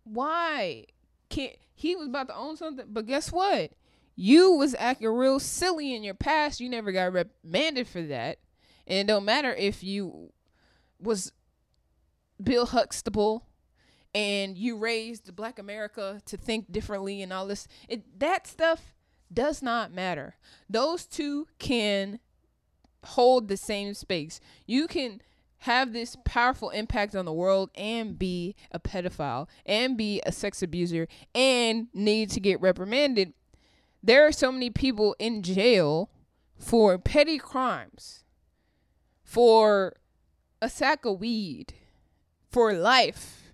[0.05, 0.85] why
[1.29, 3.73] can't he was about to own something, but guess what?
[4.15, 6.61] You was acting real silly in your past.
[6.61, 8.39] You never got reprimanded for that.
[8.87, 10.33] And it don't matter if you
[11.01, 11.33] was
[12.43, 13.47] Bill Huxtable
[14.15, 17.69] and you raised black America to think differently and all this.
[17.89, 18.95] It that stuff
[19.33, 20.37] does not matter.
[20.71, 22.21] Those two can
[23.05, 24.41] hold the same space.
[24.67, 25.21] You can
[25.61, 30.63] have this powerful impact on the world and be a pedophile and be a sex
[30.63, 33.33] abuser and need to get reprimanded.
[34.03, 36.11] There are so many people in jail
[36.59, 38.23] for petty crimes,
[39.27, 39.97] for
[40.63, 41.75] a sack of weed,
[42.49, 43.53] for life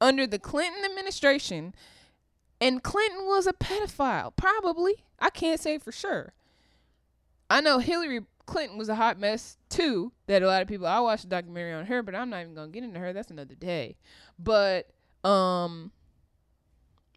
[0.00, 1.74] under the Clinton administration.
[2.60, 5.04] And Clinton was a pedophile, probably.
[5.18, 6.32] I can't say for sure.
[7.50, 10.12] I know Hillary Clinton was a hot mess too.
[10.28, 12.54] That a lot of people I watched a documentary on her, but I'm not even
[12.54, 13.12] gonna get into her.
[13.12, 13.96] That's another day.
[14.38, 14.90] But
[15.24, 15.90] um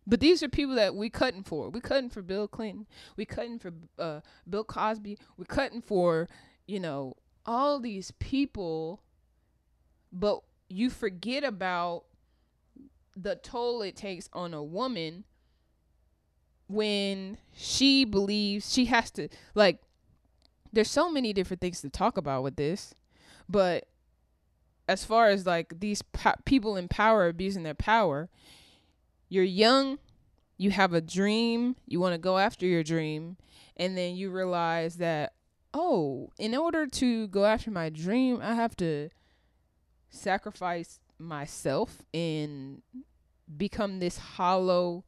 [0.08, 1.70] but these are people that we cutting for.
[1.70, 2.88] We cutting for Bill Clinton.
[3.16, 5.18] We cutting for uh, Bill Cosby.
[5.38, 6.28] We cutting for,
[6.68, 9.02] you know, all these people.
[10.12, 12.06] But you forget about
[13.16, 15.24] the toll it takes on a woman
[16.68, 19.80] when she believes she has to like
[20.72, 22.96] there's so many different things to talk about with this
[23.48, 23.88] but
[24.88, 28.30] as far as like these po- people in power abusing their power
[29.30, 30.00] you're young
[30.58, 33.38] you have a dream you want to go after your dream
[33.78, 35.33] and then you realize that
[35.74, 39.10] oh in order to go after my dream i have to
[40.10, 42.82] sacrifice myself and
[43.58, 45.04] become this hollow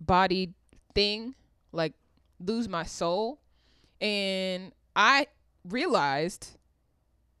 [0.00, 0.54] bodied
[0.94, 1.34] thing
[1.72, 1.92] like
[2.40, 3.40] lose my soul.
[4.00, 5.26] And i
[5.64, 6.56] realized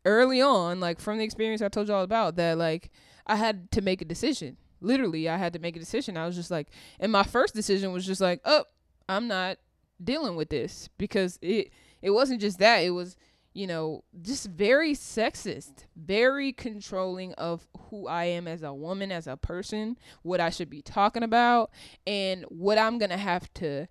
[0.04, 2.90] early on like from the experience i told y'all about that like
[3.26, 4.56] i had to make a decision.
[4.80, 6.16] Literally i had to make a decision.
[6.16, 6.68] I was just like
[7.00, 8.64] and my first decision was just like oh
[9.08, 9.58] i'm not
[10.02, 11.70] dealing with this because it
[12.06, 13.16] it wasn't just that it was
[13.52, 19.26] you know just very sexist very controlling of who i am as a woman as
[19.26, 21.70] a person what i should be talking about
[22.06, 23.86] and what i'm gonna have to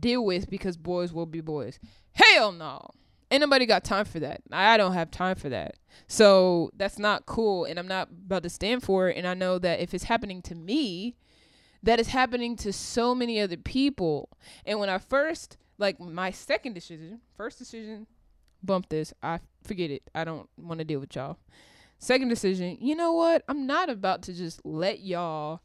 [0.00, 1.78] deal with because boys will be boys.
[2.12, 2.90] Hell no.
[3.30, 4.40] Ain't nobody got time for that.
[4.52, 5.76] I don't have time for that.
[6.06, 9.58] So that's not cool and i'm not about to stand for it and i know
[9.58, 11.16] that if it's happening to me
[11.82, 14.28] that is happening to so many other people.
[14.64, 18.06] And when i first like my second decision first decision
[18.62, 19.12] bump this.
[19.22, 20.02] I forget it.
[20.14, 21.38] I don't want to deal with y'all.
[21.98, 23.42] Second decision you know what?
[23.48, 25.60] I'm not about to just let y'all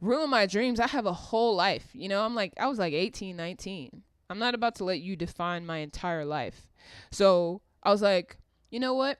[0.00, 0.80] ruin my dreams.
[0.80, 2.24] I have a whole life you know?
[2.24, 5.78] I'm like i was like 18 19 i'm not about to let you define my
[5.78, 6.68] entire life.
[7.10, 8.38] So i was like
[8.70, 9.18] you know what?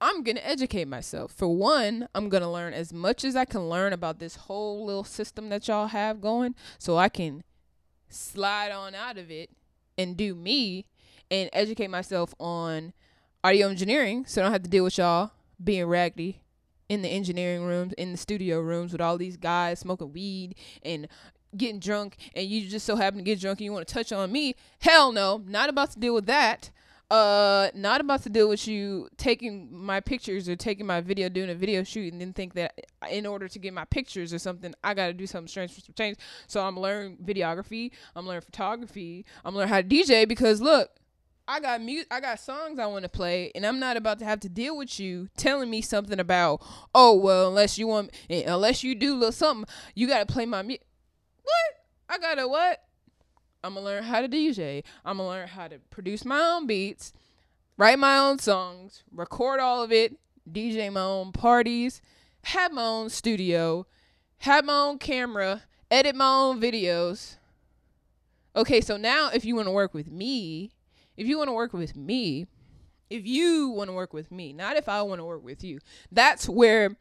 [0.00, 1.32] I'm going to educate myself.
[1.32, 4.84] For one, I'm going to learn as much as I can learn about this whole
[4.84, 7.44] little system that y'all have going so I can
[8.14, 9.50] slide on out of it
[9.98, 10.86] and do me
[11.30, 12.92] and educate myself on
[13.42, 16.40] audio engineering so I don't have to deal with y'all being raggedy
[16.88, 21.08] in the engineering rooms, in the studio rooms with all these guys smoking weed and
[21.56, 24.12] getting drunk and you just so happen to get drunk and you want to touch
[24.12, 24.54] on me.
[24.80, 26.70] Hell no, not about to deal with that.
[27.10, 31.50] Uh, not about to deal with you taking my pictures or taking my video, doing
[31.50, 32.74] a video shoot, and then think that
[33.10, 35.80] in order to get my pictures or something, I got to do something strange for
[35.80, 36.16] some change.
[36.46, 40.90] So I'm learning videography, I'm learning photography, I'm learning how to DJ because look,
[41.46, 44.24] I got mu- I got songs I want to play, and I'm not about to
[44.24, 46.62] have to deal with you telling me something about,
[46.94, 50.62] oh well, unless you want, unless you do little something, you got to play my
[50.62, 50.86] music.
[51.42, 51.84] What?
[52.08, 52.82] I gotta what?
[53.64, 54.84] I'm gonna learn how to DJ.
[55.04, 57.14] I'm gonna learn how to produce my own beats,
[57.78, 60.16] write my own songs, record all of it,
[60.50, 62.02] DJ my own parties,
[62.42, 63.86] have my own studio,
[64.38, 67.36] have my own camera, edit my own videos.
[68.54, 70.72] Okay, so now if you want to work with me,
[71.16, 72.46] if you want to work with me,
[73.08, 75.80] if you want to work with me, not if I want to work with you,
[76.12, 76.96] that's where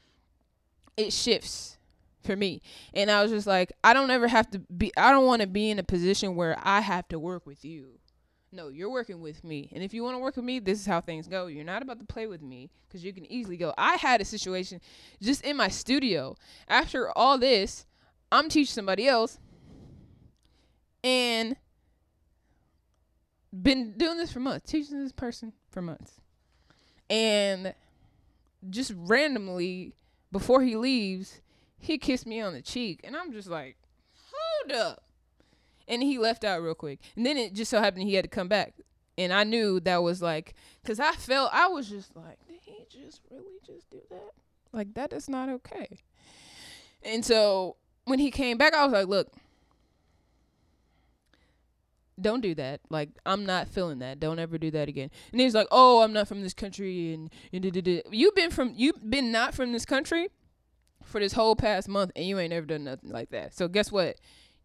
[0.96, 1.78] it shifts
[2.24, 2.62] for me.
[2.94, 5.48] And I was just like, I don't ever have to be, I don't want to
[5.48, 8.00] be in a position where I have to work with you.
[8.52, 9.70] No, you're working with me.
[9.74, 11.48] And if you want to work with me, this is how things go.
[11.48, 13.74] You're not about to play with me because you can easily go.
[13.78, 14.80] I had a situation
[15.22, 16.36] just in my studio.
[16.68, 17.88] After all this,
[18.32, 19.40] I'm teaching somebody else
[21.04, 21.56] and
[23.52, 26.22] been doing this for months, teaching this person for months.
[27.10, 27.74] And
[28.70, 29.94] just randomly,
[30.32, 31.42] before he leaves,
[31.84, 33.02] he kissed me on the cheek.
[33.04, 33.76] And I'm just like,
[34.32, 35.04] hold up.
[35.88, 37.00] And he left out real quick.
[37.18, 38.74] And then it just so happened he had to come back.
[39.18, 42.86] And I knew that was like, because I felt, I was just like, did he
[42.90, 44.32] just really just do that?
[44.72, 46.00] Like, that is not okay.
[47.04, 47.76] And so
[48.06, 49.34] when he came back, I was like, look,
[52.20, 52.80] don't do that.
[52.90, 54.22] Like, I'm not feeling that.
[54.22, 55.12] Don't ever do that again.
[55.34, 57.14] And he's like, oh, I'm not from this country.
[57.14, 60.30] And, and you've been from, you've been not from this country
[61.06, 63.54] for this whole past month, and you ain't ever done nothing like that.
[63.54, 64.18] So guess what?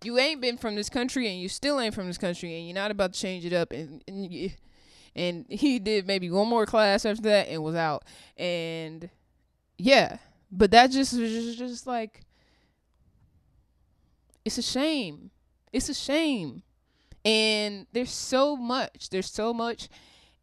[0.05, 2.74] You ain't been from this country, and you still ain't from this country, and you're
[2.74, 3.72] not about to change it up.
[3.72, 4.51] And and, you,
[5.14, 8.05] and he did maybe one more class after that and was out.
[8.36, 9.11] And
[9.76, 10.18] yeah,
[10.51, 12.22] but that just just, just like
[14.45, 15.30] it's a shame.
[15.72, 16.62] It's a shame.
[17.24, 19.11] And there's so much.
[19.11, 19.89] There's so much.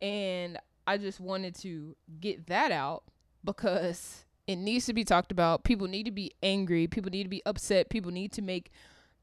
[0.01, 3.03] And I just wanted to get that out
[3.43, 5.63] because it needs to be talked about.
[5.63, 6.87] People need to be angry.
[6.87, 7.89] People need to be upset.
[7.89, 8.71] People need to make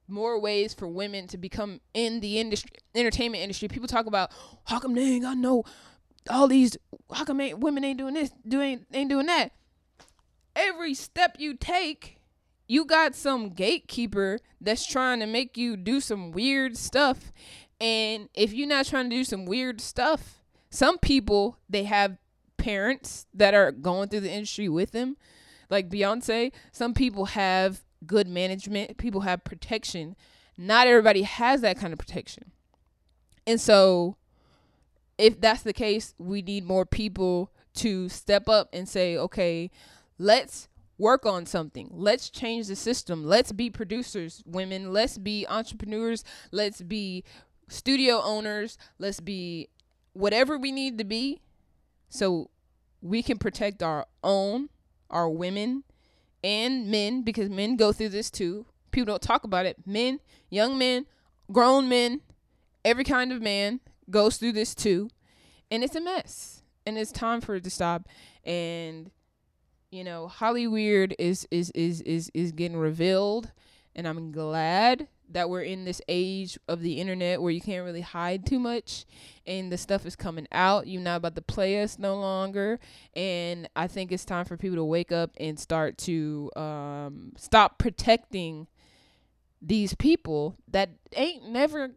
[0.09, 3.69] more ways for women to become in the industry, entertainment industry.
[3.69, 4.31] People talk about
[4.65, 5.65] how come they ain't got no
[6.31, 6.77] all these
[7.13, 9.53] how come ain't, women ain't doing this, doing ain't doing that.
[10.55, 12.21] Every step you take,
[12.69, 17.33] you got some gatekeeper that's trying to make you do some weird stuff.
[17.81, 22.17] And if you're not trying to do some weird stuff, some people they have
[22.63, 25.17] parents that are going through the industry with them.
[25.69, 30.15] Like Beyonce, some people have good management, people have protection.
[30.57, 32.53] Not everybody has that kind of protection.
[33.47, 34.17] And so
[35.19, 39.69] if that's the case, we need more people to step up and say, okay,
[40.17, 41.89] let's work on something.
[41.91, 43.25] Let's change the system.
[43.25, 44.93] Let's be producers, women.
[44.93, 46.23] Let's be entrepreneurs.
[46.53, 47.25] Let's be
[47.69, 48.79] studio owners.
[49.01, 49.69] Let's be
[50.13, 51.41] whatever we need to be
[52.13, 52.51] so
[53.03, 54.69] we can protect our own,
[55.11, 55.85] our women,
[56.43, 58.65] and men, because men go through this too.
[58.91, 59.77] People don't talk about it.
[59.85, 61.07] Men, young men,
[61.51, 62.21] grown men,
[62.85, 65.11] every kind of man goes through this too.
[65.71, 66.63] And it's a mess.
[66.87, 68.09] And it's time for it to stop.
[68.45, 69.11] And
[69.91, 73.53] you know, Hollyweird is is is is is getting revealed
[73.95, 78.01] and I'm glad that we're in this age of the internet where you can't really
[78.01, 79.05] hide too much
[79.47, 80.87] and the stuff is coming out.
[80.87, 82.79] You're not about to play us no longer.
[83.15, 87.79] And I think it's time for people to wake up and start to um, stop
[87.79, 88.67] protecting
[89.61, 91.93] these people that ain't never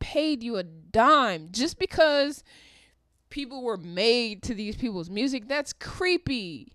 [0.00, 2.44] paid you a dime just because
[3.30, 5.48] people were made to these people's music.
[5.48, 6.72] That's creepy.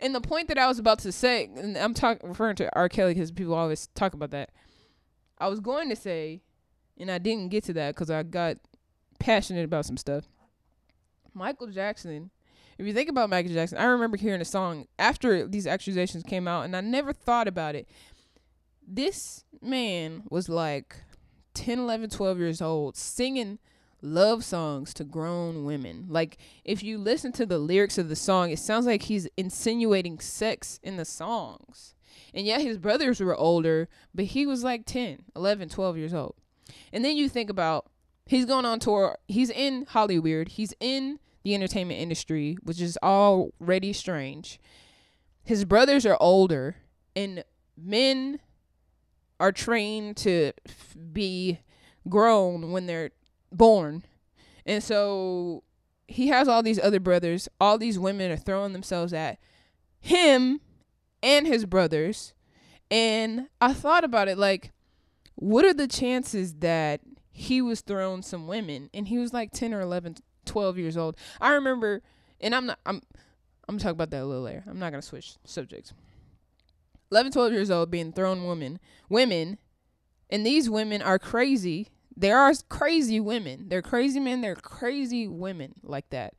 [0.00, 2.88] And the point that I was about to say, and I'm talking referring to R.
[2.88, 4.50] Kelly because people always talk about that.
[5.38, 6.42] I was going to say,
[6.98, 8.56] and I didn't get to that because I got
[9.18, 10.24] passionate about some stuff.
[11.34, 12.30] Michael Jackson.
[12.78, 16.46] If you think about Michael Jackson, I remember hearing a song after these accusations came
[16.46, 17.88] out, and I never thought about it.
[18.86, 20.96] This man was like
[21.54, 23.58] 10, 11, 12 years old, singing
[24.02, 26.06] love songs to grown women.
[26.08, 30.20] Like if you listen to the lyrics of the song, it sounds like he's insinuating
[30.20, 31.94] sex in the songs.
[32.34, 36.34] And yet his brothers were older, but he was like 10, 11, 12 years old.
[36.92, 37.86] And then you think about
[38.26, 43.92] he's going on tour, he's in Hollywood, he's in the entertainment industry, which is already
[43.92, 44.58] strange.
[45.44, 46.76] His brothers are older
[47.14, 47.44] and
[47.76, 48.40] men
[49.38, 50.52] are trained to
[51.12, 51.60] be
[52.08, 53.10] grown when they're
[53.52, 54.04] born.
[54.64, 55.62] And so
[56.08, 57.48] he has all these other brothers.
[57.60, 59.38] All these women are throwing themselves at
[60.00, 60.60] him
[61.26, 62.32] and his brothers.
[62.90, 64.72] And I thought about it like,
[65.34, 67.00] what are the chances that
[67.32, 71.16] he was throwing some women and he was like 10 or 11, 12 years old?
[71.40, 72.02] I remember,
[72.40, 73.02] and I'm not, I'm,
[73.68, 74.64] I'm gonna talk about that a little later.
[74.66, 75.92] I'm not to switch subjects.
[77.10, 79.58] 11, 12 years old being thrown women, women,
[80.30, 83.68] and these women are crazy there are crazy women.
[83.68, 84.40] They're crazy men.
[84.40, 86.34] They're crazy women like that.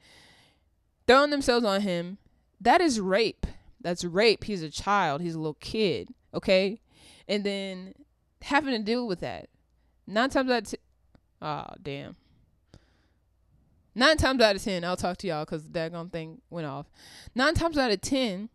[1.06, 2.18] Throwing themselves on him.
[2.60, 3.46] That is rape.
[3.82, 4.44] That's rape.
[4.44, 5.22] He's a child.
[5.22, 6.10] He's a little kid.
[6.34, 6.82] Okay?
[7.28, 7.94] And then
[8.42, 9.50] having to deal with that.
[10.06, 10.70] Nine times out of
[11.42, 11.78] ten.
[11.84, 12.16] Damn.
[13.94, 16.86] Nine times out of ten, I'll talk to y'all because the daggone thing went off.
[17.34, 18.50] Nine times out of ten,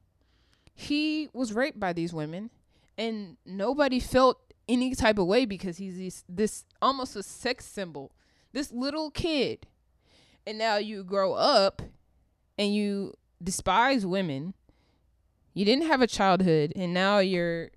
[0.75, 2.51] he was raped by these women
[2.97, 8.12] and nobody felt any type of way because he's this, this almost a sex symbol.
[8.53, 9.66] This little kid.
[10.47, 11.83] And now you grow up
[12.57, 14.55] and you despise women.
[15.55, 17.70] You didn't have a childhood and now you're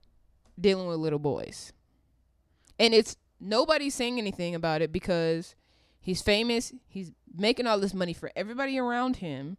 [0.59, 1.73] dealing with little boys.
[2.79, 5.55] And it's nobody's saying anything about it because
[5.99, 9.57] he's famous, he's making all this money for everybody around him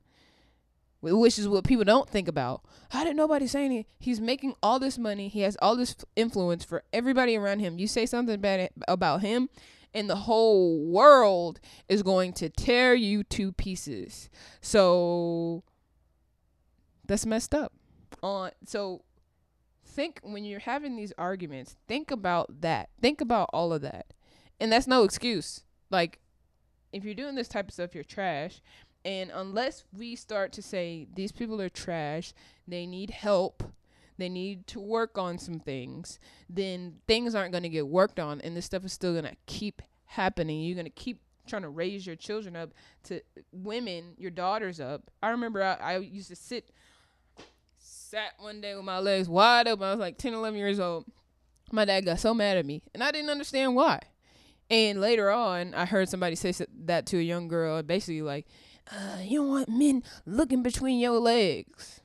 [1.00, 2.62] which is what people don't think about.
[2.90, 3.86] How did nobody say anything?
[3.98, 5.28] He's making all this money.
[5.28, 7.78] He has all this influence for everybody around him.
[7.78, 9.48] You say something bad about him,
[9.94, 14.28] and the whole world is going to tear you to pieces.
[14.60, 15.62] So
[17.06, 17.72] that's messed up.
[18.22, 19.02] On so
[19.84, 22.90] think when you're having these arguments, think about that.
[23.00, 24.12] Think about all of that.
[24.60, 25.62] And that's no excuse.
[25.90, 26.20] Like
[26.92, 28.60] if you're doing this type of stuff, you're trash.
[29.04, 32.34] And unless we start to say these people are trash,
[32.66, 33.62] they need help,
[34.18, 36.18] they need to work on some things,
[36.50, 39.36] then things aren't going to get worked on and this stuff is still going to
[39.46, 40.62] keep happening.
[40.62, 42.70] You're going to keep trying to raise your children up
[43.04, 43.20] to
[43.52, 45.10] women, your daughters up.
[45.22, 46.70] I remember I, I used to sit
[48.16, 49.86] sat one day with my legs wide open.
[49.86, 51.04] I was like 10, 11 years old.
[51.70, 54.00] My dad got so mad at me, and I didn't understand why.
[54.70, 56.54] And later on, I heard somebody say
[56.86, 58.46] that to a young girl, basically like,
[58.90, 62.00] uh, "You don't want men looking between your legs."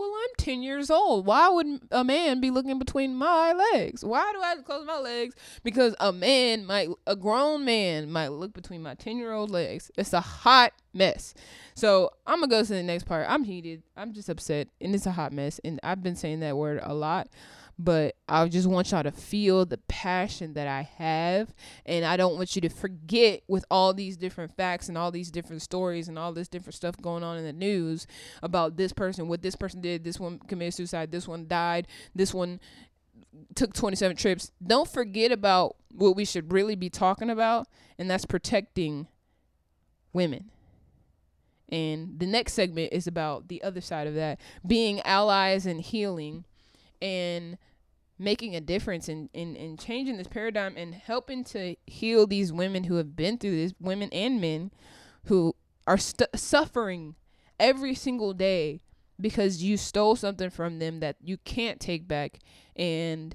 [0.00, 1.26] Well, I'm 10 years old.
[1.26, 4.02] Why would a man be looking between my legs?
[4.02, 5.34] Why do I to close my legs?
[5.62, 9.90] Because a man might, a grown man might look between my 10 year old legs.
[9.98, 11.34] It's a hot mess.
[11.74, 13.26] So I'm gonna go to the next part.
[13.28, 13.82] I'm heated.
[13.94, 15.60] I'm just upset, and it's a hot mess.
[15.64, 17.28] And I've been saying that word a lot,
[17.82, 21.54] but I just want y'all to feel the passion that I have,
[21.86, 25.30] and I don't want you to forget with all these different facts and all these
[25.30, 28.06] different stories and all this different stuff going on in the news
[28.42, 30.04] about this person, what this person did.
[30.04, 31.10] This one committed suicide.
[31.10, 31.88] This one died.
[32.14, 32.60] This one
[33.54, 34.52] took 27 trips.
[34.64, 37.66] Don't forget about what we should really be talking about,
[37.98, 39.06] and that's protecting
[40.12, 40.50] women.
[41.70, 46.44] And the next segment is about the other side of that being allies and healing
[47.00, 47.56] and
[48.20, 52.84] making a difference in, in, in changing this paradigm and helping to heal these women
[52.84, 54.70] who have been through this, women and men
[55.24, 55.54] who
[55.86, 57.14] are stu suffering
[57.58, 58.82] every single day
[59.18, 62.40] because you stole something from them that you can't take back.
[62.76, 63.34] And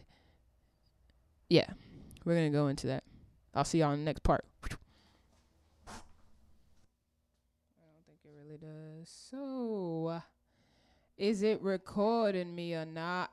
[1.50, 1.72] yeah,
[2.24, 3.04] we're going to go into that.
[3.56, 4.46] I'll see y'all in the next part.
[4.64, 4.70] I
[7.88, 9.10] don't think it really does.
[9.32, 10.22] So,
[11.18, 13.32] is it recording me or not?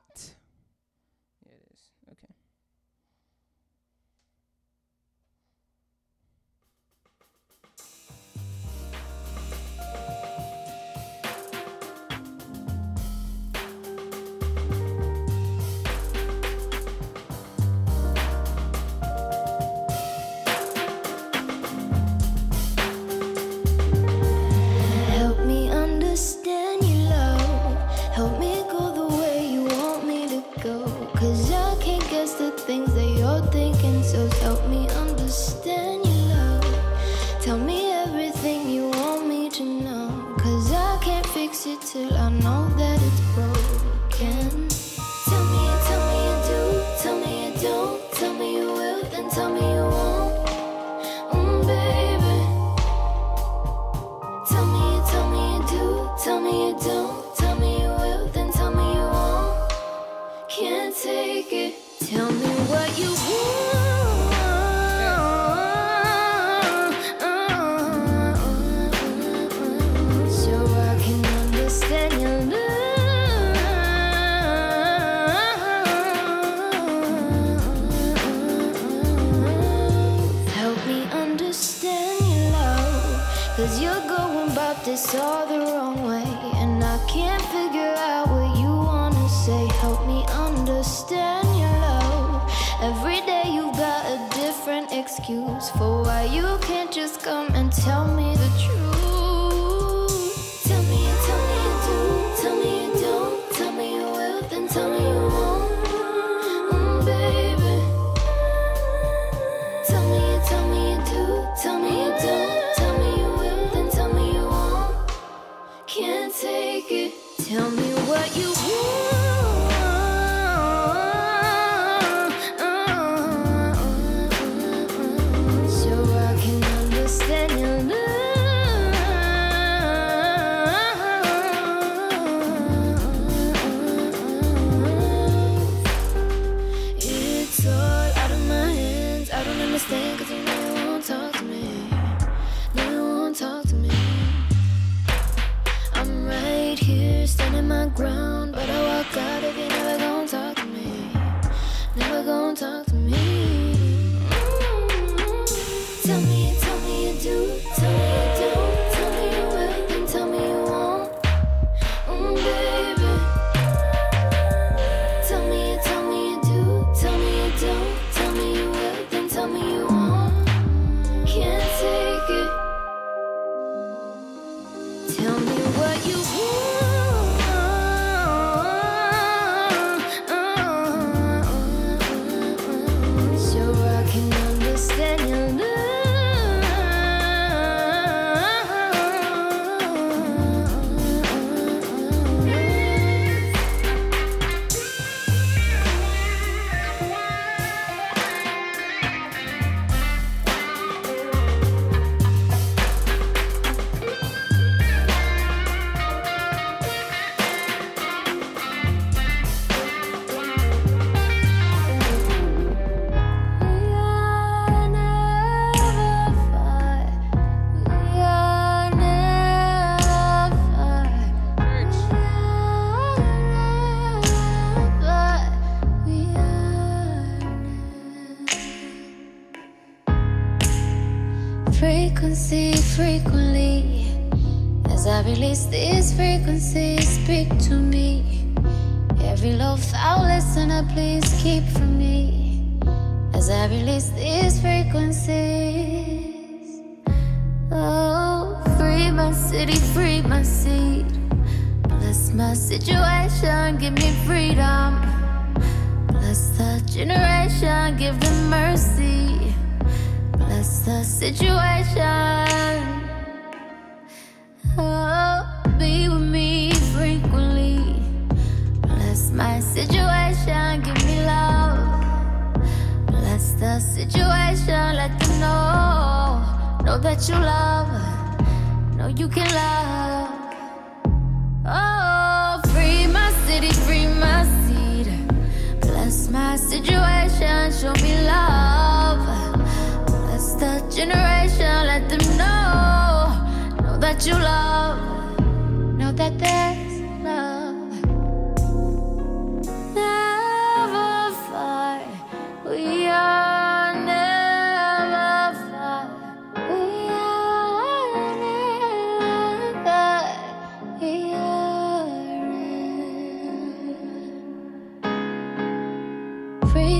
[95.69, 96.72] For why you can't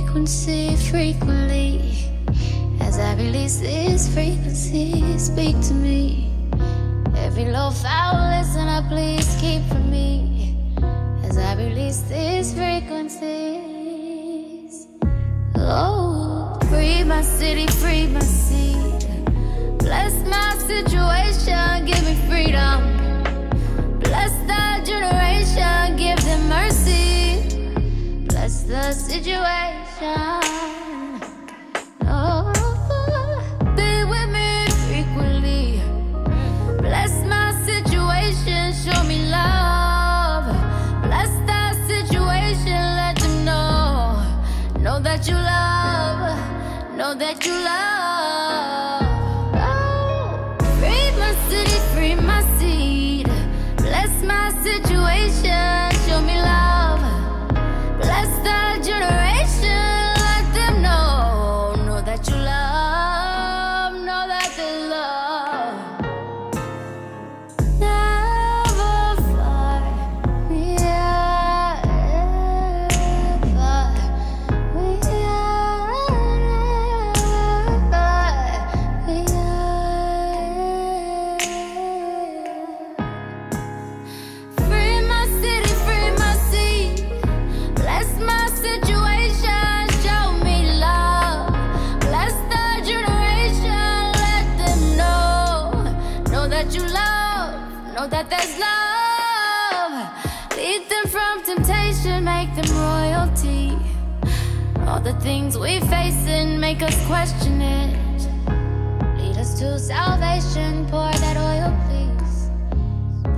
[0.03, 1.79] Frequency, frequently.
[2.81, 6.29] As I release these frequencies, speak to me.
[7.15, 10.57] Every low foul listener, please keep from me.
[11.23, 13.17] As I release these frequencies.
[15.55, 19.07] Oh, free my city, free my seed.
[19.79, 22.81] Bless my situation, give me freedom.
[23.99, 27.41] Bless the generation, give them mercy.
[28.27, 29.72] Bless the situation.
[30.15, 30.42] Oh,
[106.83, 107.95] us question it.
[109.17, 112.49] Lead us to salvation, pour that oil, please.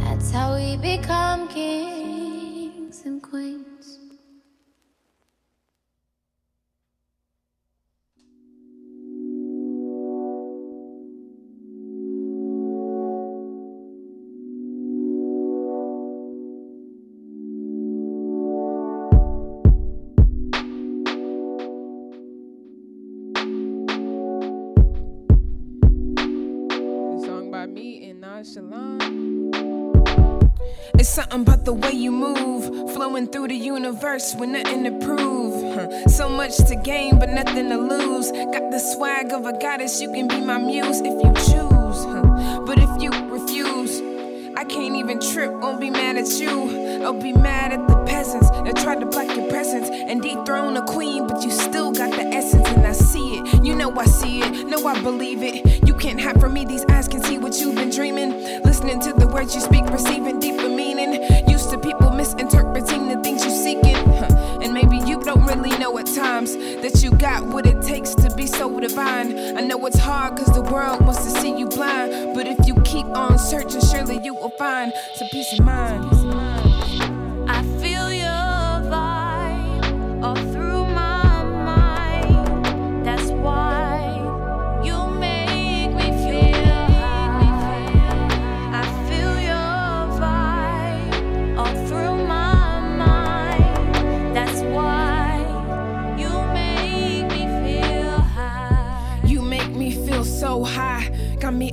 [0.04, 1.85] That's how we become kings
[31.76, 36.12] way you move, flowing through the universe with nothing to prove.
[36.12, 38.32] So much to gain, but nothing to lose.
[38.32, 42.06] Got the swag of a goddess, you can be my muse if you choose.
[42.66, 44.02] But if you refuse,
[44.58, 47.04] I can't even trip, won't be mad at you.
[47.04, 50.86] I'll be mad at the peasants that tried to block your presence and dethrone a
[50.86, 53.64] queen, but you still got the essence, and I see it.
[53.66, 55.86] You know I see it, know I believe it.
[55.88, 58.32] You can't hide from me, these eyes can see what you've been dreaming.
[58.64, 61.22] Listening to the words you speak, receiving deeper meaning.
[61.66, 63.96] Used to people misinterpreting the things you seeking.
[63.96, 64.60] Huh.
[64.62, 68.32] And maybe you don't really know at times that you got what it takes to
[68.36, 69.58] be so divine.
[69.58, 72.36] I know it's hard cause the world wants to see you blind.
[72.36, 76.15] But if you keep on searching, surely you will find some peace of mind.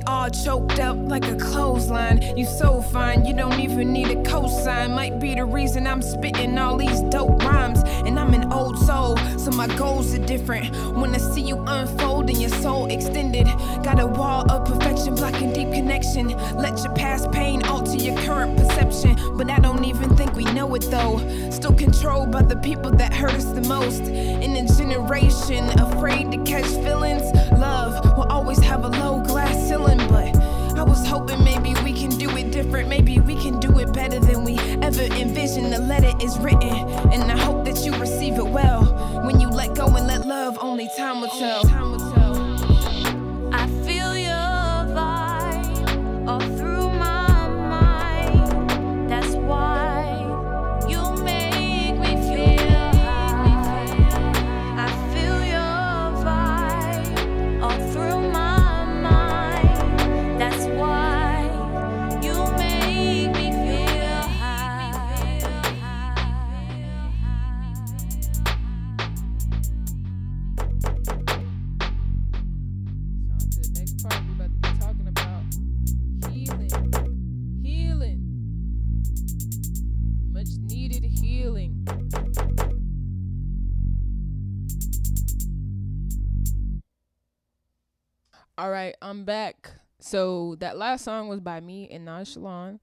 [0.07, 2.21] All choked up like a clothesline.
[2.37, 4.95] You so fine, you don't even need a cosign.
[4.95, 7.83] Might be the reason I'm spitting all these dope rhymes.
[8.05, 10.75] And I'm an old soul, so my goals are different.
[10.95, 13.47] When I see you unfold and your soul extended,
[13.83, 16.29] got a wall of perfection blocking deep connection.
[16.57, 19.17] Let your past pain alter your current perception.
[19.37, 21.17] But I don't even think we know it though.
[21.49, 24.01] Still controlled by the people that hurt us the most.
[24.01, 27.23] In a generation afraid to catch feelings,
[27.57, 29.12] love will always have a low
[30.93, 32.87] was hoping maybe we can do it different.
[32.87, 35.73] Maybe we can do it better than we ever envisioned.
[35.73, 36.75] The letter is written,
[37.11, 38.83] and I hope that you receive it well.
[39.25, 42.12] When you let go and let love, only time will tell.
[88.83, 89.71] Right, I'm back.
[89.99, 92.79] So that last song was by me and Naj Shalon.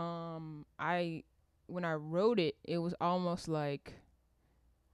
[0.00, 1.24] Um, I
[1.66, 3.94] when I wrote it, it was almost like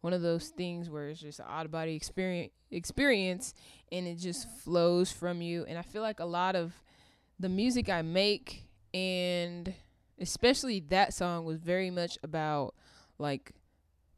[0.00, 3.52] one of those things where it's just an out of body experience experience
[3.92, 6.72] and it just flows from you and i feel like a lot of
[7.40, 8.64] the music i make
[8.94, 9.74] and
[10.20, 12.72] especially that song was very much about
[13.18, 13.50] like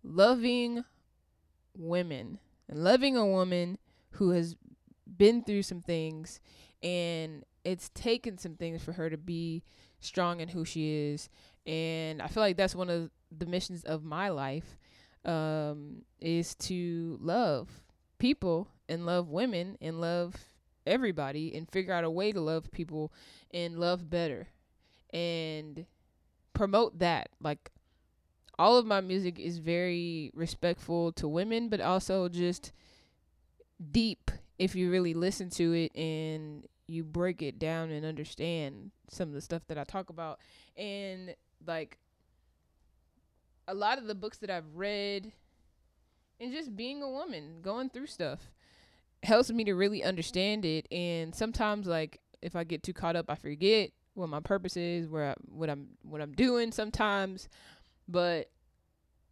[0.04, 0.84] loving
[1.74, 3.78] women and loving a woman
[4.10, 4.54] who has
[5.16, 6.40] been through some things
[6.82, 9.62] and it's taken some things for her to be
[10.00, 11.28] strong in who she is
[11.66, 14.76] and i feel like that's one of the missions of my life
[15.24, 17.68] um, is to love
[18.18, 20.34] people and love women and love
[20.86, 23.12] everybody and figure out a way to love people
[23.52, 24.48] and love better
[25.12, 25.86] and
[26.52, 27.30] promote that.
[27.40, 27.70] Like
[28.58, 32.72] all of my music is very respectful to women, but also just
[33.90, 39.28] deep if you really listen to it and you break it down and understand some
[39.28, 40.40] of the stuff that I talk about.
[40.76, 41.34] And
[41.66, 41.98] like
[43.66, 45.32] a lot of the books that I've read
[46.40, 48.50] and just being a woman, going through stuff
[49.22, 53.30] helps me to really understand it and sometimes like if I get too caught up
[53.30, 57.48] I forget what my purpose is, where I, what I'm what I'm doing sometimes,
[58.08, 58.50] but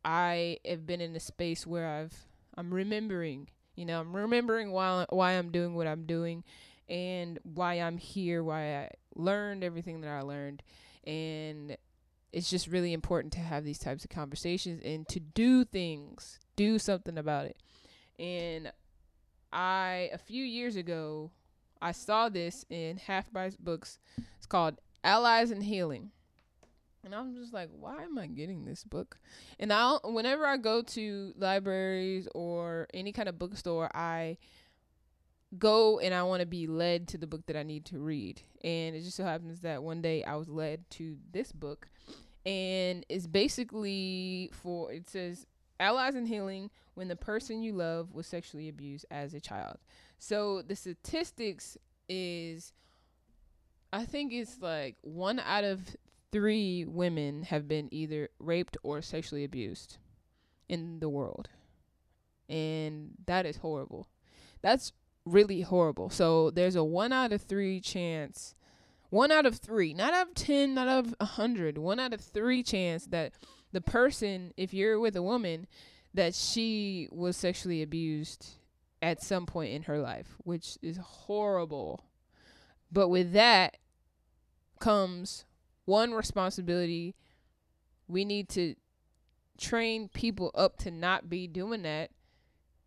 [0.05, 2.15] I have been in a space where I've
[2.57, 3.49] I'm remembering,
[3.81, 6.45] you know, I'm remembering why why I'm doing what I'm doing
[6.87, 10.63] and why I'm here, why I learned everything that I learned
[11.07, 11.79] and
[12.31, 16.79] it's just really important to have these types of conversations and to do things, do
[16.79, 17.57] something about it.
[18.19, 18.71] And
[19.51, 21.31] I a few years ago
[21.81, 23.99] I saw this in Half Price Books.
[24.37, 26.11] It's called Allies in Healing.
[27.05, 29.19] And I'm just like, why am I getting this book?
[29.59, 34.37] And I'll whenever I go to libraries or any kind of bookstore, I
[35.59, 38.43] go and I want to be led to the book that I need to read.
[38.63, 41.89] And it just so happens that one day I was led to this book
[42.47, 45.47] and it's basically for it says
[45.79, 49.79] allies in healing when the person you love was sexually abused as a child.
[50.19, 51.77] So the statistics
[52.09, 52.73] is
[53.93, 55.81] I think it's like one out of
[56.33, 59.99] three women have been either raped or sexually abused
[60.69, 61.49] in the world.
[62.49, 64.09] And that is horrible.
[64.63, 64.93] That's
[65.25, 66.11] really horrible.
[66.11, 68.55] So there's a one out of three chance,
[69.11, 72.13] one out of three, not out of 10, not out of a hundred, one out
[72.13, 73.33] of three chance that
[73.73, 75.67] the person, if you're with a woman,
[76.15, 78.55] that she was sexually abused
[79.03, 82.05] at some point in her life, which is horrible.
[82.93, 83.77] But with that
[84.81, 85.45] comes
[85.91, 87.17] one responsibility.
[88.07, 88.77] We need to
[89.59, 92.13] train people up to not be doing that.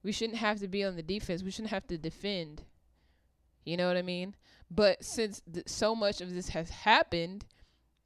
[0.03, 1.43] We shouldn't have to be on the defense.
[1.43, 2.63] We shouldn't have to defend.
[3.65, 4.35] You know what I mean?
[4.71, 7.45] But since th- so much of this has happened,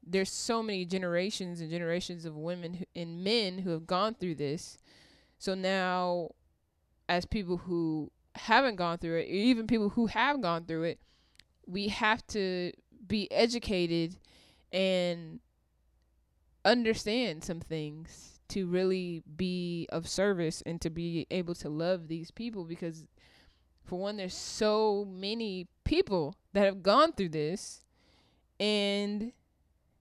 [0.04, 4.34] there's so many generations and generations of women who, and men who have gone through
[4.34, 4.78] this.
[5.38, 6.30] So now,
[7.08, 11.00] as people who haven't gone through it, even people who have gone through it,
[11.66, 12.72] we have to
[13.06, 14.16] be educated
[14.72, 15.40] and
[16.64, 22.30] understand some things to really be of service and to be able to love these
[22.30, 23.04] people because
[23.84, 27.84] For one, there's so many people that have gone through this,
[28.60, 29.32] and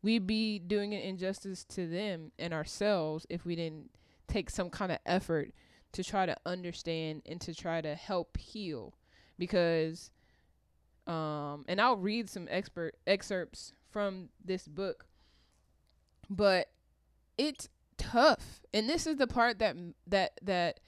[0.01, 3.91] we'd be doing an injustice to them and ourselves if we didn't
[4.27, 5.51] take some kind of effort
[5.93, 8.93] to try to understand and to try to help heal
[9.39, 10.11] because
[11.07, 15.05] um and I'll read some expert excerpts from this book
[16.29, 16.69] but
[17.37, 19.75] it's tough and this is the part that
[20.05, 20.79] that that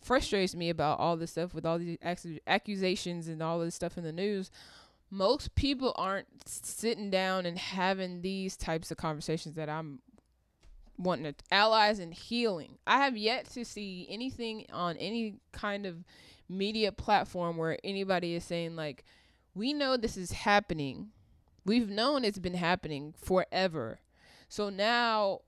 [0.00, 3.96] frustrates me about all this stuff with all these accu- accusations and all this stuff
[3.96, 4.50] in the news
[5.10, 10.00] most people aren't sitting down and having these types of conversations that I'm
[10.98, 12.78] wanting to allies in healing.
[12.86, 16.04] I have yet to see anything on any kind of
[16.48, 19.04] media platform where anybody is saying like
[19.54, 21.10] we know this is happening.
[21.64, 24.00] We've known it's been happening forever.
[24.48, 25.40] So now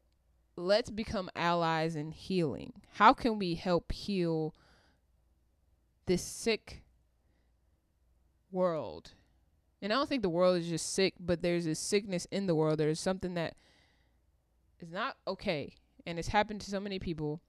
[0.57, 2.73] let's become allies in healing.
[2.95, 4.55] How can we help heal
[6.07, 6.83] this sick
[8.51, 9.13] world?
[9.83, 12.55] And I don't think the world is just sick, but there's a sickness in the
[12.55, 12.79] world.
[12.79, 13.55] There's something that
[14.81, 15.75] is not okay
[16.07, 17.43] and it's happened to so many people.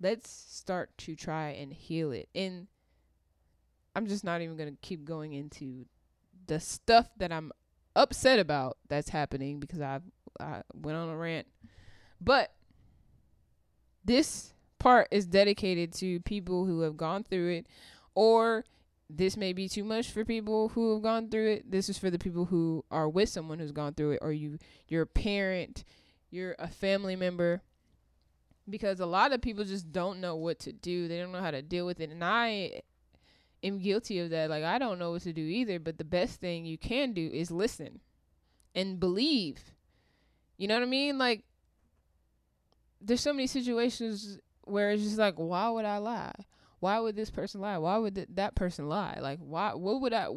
[0.00, 2.28] Let's start to try and heal it.
[2.34, 2.68] And
[3.96, 5.86] I'm just not even going to keep going into
[6.46, 7.52] the stuff that I'm
[7.94, 10.02] upset about that's happening because I've
[10.40, 11.46] I went on a rant.
[12.20, 12.52] But
[14.04, 17.66] this part is dedicated to people who have gone through it
[18.14, 18.64] or
[19.08, 21.70] this may be too much for people who have gone through it.
[21.70, 24.58] This is for the people who are with someone who's gone through it or you
[24.88, 25.84] you're a parent,
[26.30, 27.62] you're a family member
[28.68, 31.08] because a lot of people just don't know what to do.
[31.08, 32.82] They don't know how to deal with it and I
[33.62, 34.50] am guilty of that.
[34.50, 37.30] Like I don't know what to do either, but the best thing you can do
[37.32, 38.00] is listen
[38.74, 39.72] and believe.
[40.56, 41.18] You know what I mean?
[41.18, 41.44] Like
[43.00, 46.34] there's so many situations where it's just like why would I lie?
[46.80, 47.78] Why would this person lie?
[47.78, 49.18] Why would th- that person lie?
[49.20, 50.28] Like why what would I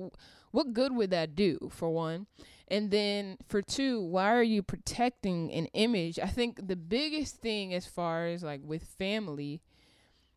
[0.52, 2.28] what good would that do for one?
[2.68, 6.18] And then for two, why are you protecting an image?
[6.18, 9.62] I think the biggest thing as far as like with family,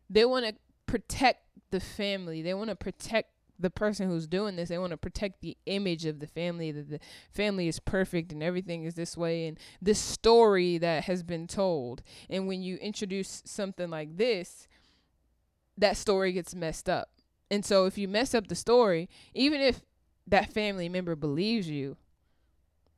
[0.09, 2.41] they want to protect the family.
[2.41, 4.69] They want to protect the person who's doing this.
[4.69, 6.99] They want to protect the image of the family that the
[7.33, 12.01] family is perfect and everything is this way and this story that has been told.
[12.29, 14.67] And when you introduce something like this,
[15.77, 17.09] that story gets messed up.
[17.51, 19.81] And so if you mess up the story, even if
[20.27, 21.97] that family member believes you,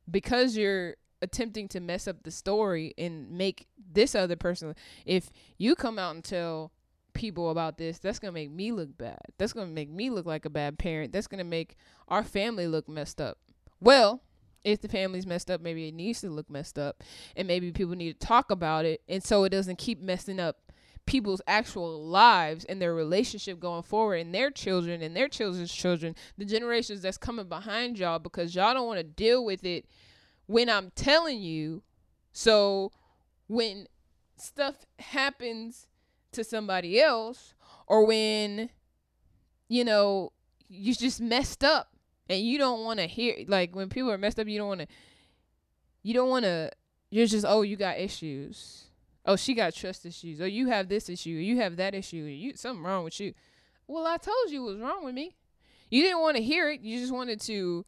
[0.10, 5.76] because you're attempting to mess up the story and make this other person if you
[5.76, 6.72] come out and tell
[7.14, 9.20] people about this that's going to make me look bad.
[9.38, 11.12] That's going to make me look like a bad parent.
[11.12, 11.76] That's going to make
[12.08, 13.38] our family look messed up.
[13.80, 14.22] Well
[14.64, 17.04] if the family's messed up maybe it needs to look messed up
[17.36, 20.72] and maybe people need to talk about it and so it doesn't keep messing up
[21.08, 26.16] people's actual lives and their relationship going forward and their children and their children's children
[26.38, 29.84] the generations that's coming behind y'all because y'all don't want to deal with it
[30.52, 31.82] when I'm telling you.
[32.34, 32.92] So
[33.48, 33.88] when
[34.38, 35.88] stuff happens
[36.32, 37.54] to somebody else
[37.88, 38.70] or when
[39.68, 40.32] you know
[40.70, 41.90] you just messed up
[42.30, 44.82] and you don't want to hear like when people are messed up you don't want
[44.82, 44.88] to
[46.04, 46.72] you don't want to
[47.10, 48.86] you're just oh you got issues.
[49.26, 50.42] Oh she got trust issues.
[50.42, 51.30] Oh you have this issue.
[51.30, 52.18] You have that issue.
[52.18, 53.34] You something wrong with you.
[53.88, 55.36] Well i told you what was wrong with me.
[55.90, 56.82] You didn't want to hear it.
[56.82, 57.86] You just wanted to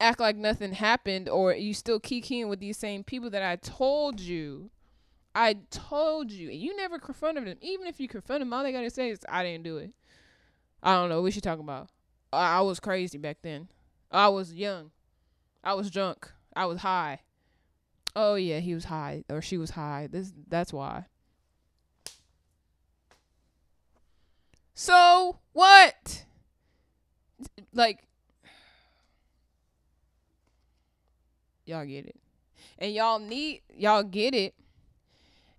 [0.00, 4.20] act like nothing happened or you still kikiing with these same people that I told
[4.20, 4.70] you.
[5.34, 6.50] I told you.
[6.50, 7.58] And you never confronted them.
[7.60, 9.92] Even if you confront them, all they gotta say is I didn't do it.
[10.82, 11.88] I don't know what you talking about.
[12.32, 13.68] I, I was crazy back then.
[14.10, 14.90] I was young.
[15.64, 16.30] I was drunk.
[16.54, 17.20] I was high.
[18.14, 20.08] Oh yeah, he was high or she was high.
[20.10, 21.06] This that's why.
[24.74, 26.24] So what?
[27.72, 28.04] Like
[31.64, 32.16] y'all get it.
[32.78, 34.54] And y'all need y'all get it.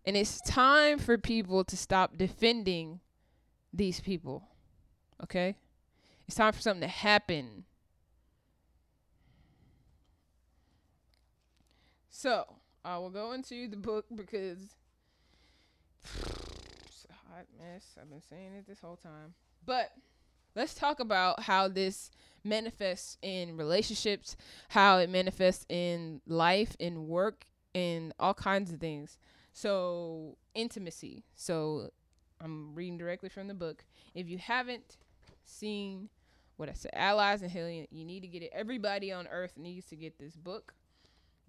[0.06, 2.99] And it's time for people to stop defending
[3.72, 4.43] these people.
[5.24, 5.56] Okay?
[6.28, 7.64] It's time for something to happen.
[12.10, 12.45] So,
[12.86, 14.60] I will go into the book because
[16.04, 17.95] it's a hot mess.
[17.99, 19.34] I've been saying it this whole time.
[19.66, 19.91] But
[20.56, 22.12] let's talk about how this
[22.43, 24.36] manifests in relationships,
[24.70, 29.18] how it manifests in life, in work, in all kinds of things.
[29.54, 31.24] So, intimacy.
[31.36, 31.91] So,
[32.41, 33.86] I'm reading directly from the book.
[34.16, 34.97] If you haven't
[35.45, 36.10] seen
[36.58, 38.51] what I said, Allies in Healing, you need to get it.
[38.54, 40.74] Everybody on earth needs to get this book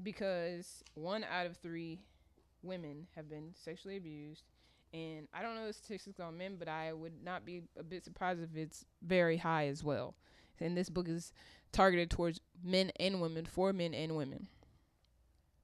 [0.02, 2.00] because one out of three
[2.62, 4.44] women have been sexually abused
[4.94, 8.04] And I don't know the statistics on men, but I would not be a bit
[8.04, 10.14] surprised if it's very high as well.
[10.60, 11.32] And this book is
[11.72, 14.46] targeted towards men and women, for men and women.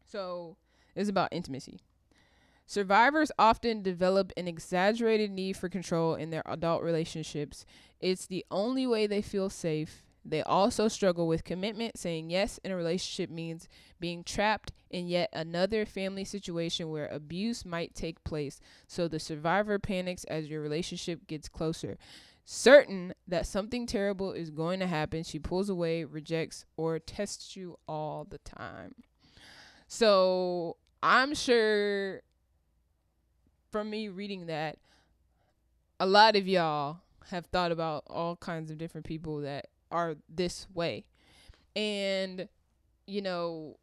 [0.05, 0.57] So
[0.97, 1.81] it's about intimacy.
[2.71, 7.67] Survivors often develop an exaggerated need for control in their adult relationships.
[7.99, 10.05] It's the only way they feel safe.
[10.25, 11.99] They also struggle with commitment.
[11.99, 13.69] Saying yes in a relationship means
[13.99, 18.61] being trapped in yet another family situation where abuse might take place.
[18.87, 21.99] So the survivor panics as your relationship gets closer.
[22.45, 27.81] Certain that something terrible is going to happen, she pulls away, rejects, or tests you
[27.89, 28.95] all the time.
[29.89, 32.23] So I'm sure
[33.71, 34.79] from me reading that,
[35.99, 36.99] a lot of y'all
[37.31, 41.05] have thought about all kinds of different people that are this way.
[41.77, 42.49] And,
[43.07, 43.79] you know,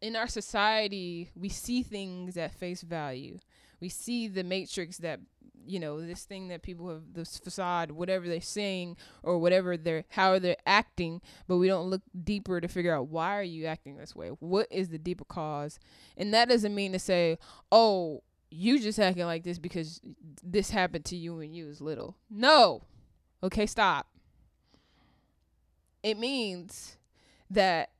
[0.00, 3.38] in our society, we see things at face value.
[3.80, 5.20] We see the matrix that,
[5.66, 10.04] you know, this thing that people have, this facade, whatever they're saying or whatever they're,
[10.08, 13.96] how they're acting, but we don't look deeper to figure out why are you acting
[13.96, 14.28] this way?
[14.40, 15.78] What is the deeper cause?
[16.16, 17.38] And that doesn't mean to say,
[17.72, 20.00] oh, you just acting like this because
[20.42, 22.16] this happened to you when you was little.
[22.28, 22.82] No.
[23.42, 24.08] Okay, stop.
[26.02, 26.96] It means
[27.50, 27.90] that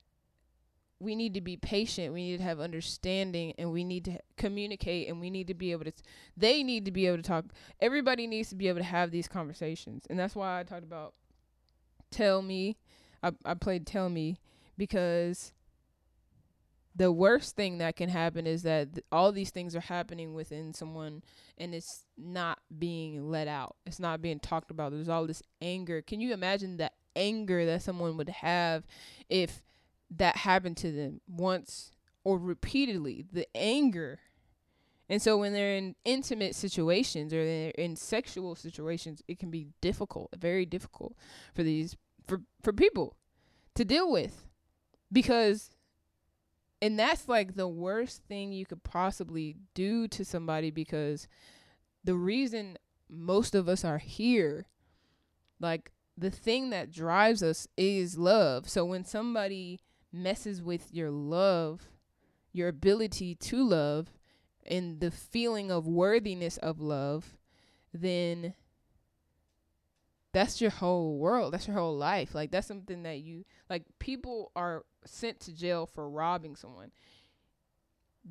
[0.98, 5.08] we need to be patient, we need to have understanding and we need to communicate
[5.08, 5.92] and we need to be able to
[6.36, 7.46] they need to be able to talk.
[7.80, 10.06] Everybody needs to be able to have these conversations.
[10.10, 11.14] And that's why I talked about
[12.10, 12.76] tell me.
[13.22, 14.40] I I played tell me
[14.76, 15.52] because
[17.00, 20.74] the worst thing that can happen is that th- all these things are happening within
[20.74, 21.22] someone
[21.56, 23.76] and it's not being let out.
[23.86, 24.92] It's not being talked about.
[24.92, 26.02] There's all this anger.
[26.02, 28.84] Can you imagine the anger that someone would have
[29.30, 29.62] if
[30.10, 31.90] that happened to them once
[32.22, 33.24] or repeatedly?
[33.32, 34.18] The anger.
[35.08, 39.68] And so when they're in intimate situations or they're in sexual situations, it can be
[39.80, 41.16] difficult, very difficult
[41.54, 41.96] for these
[42.26, 43.16] for for people
[43.74, 44.44] to deal with
[45.10, 45.70] because
[46.82, 51.28] and that's like the worst thing you could possibly do to somebody because
[52.04, 52.78] the reason
[53.08, 54.66] most of us are here
[55.58, 58.68] like the thing that drives us is love.
[58.68, 59.80] So when somebody
[60.12, 61.82] messes with your love
[62.52, 64.08] your ability to love
[64.66, 67.36] and the feeling of worthiness of love
[67.92, 68.54] then
[70.32, 71.52] that's your whole world.
[71.52, 72.34] That's your whole life.
[72.34, 76.90] Like that's something that you like people are sent to jail for robbing someone.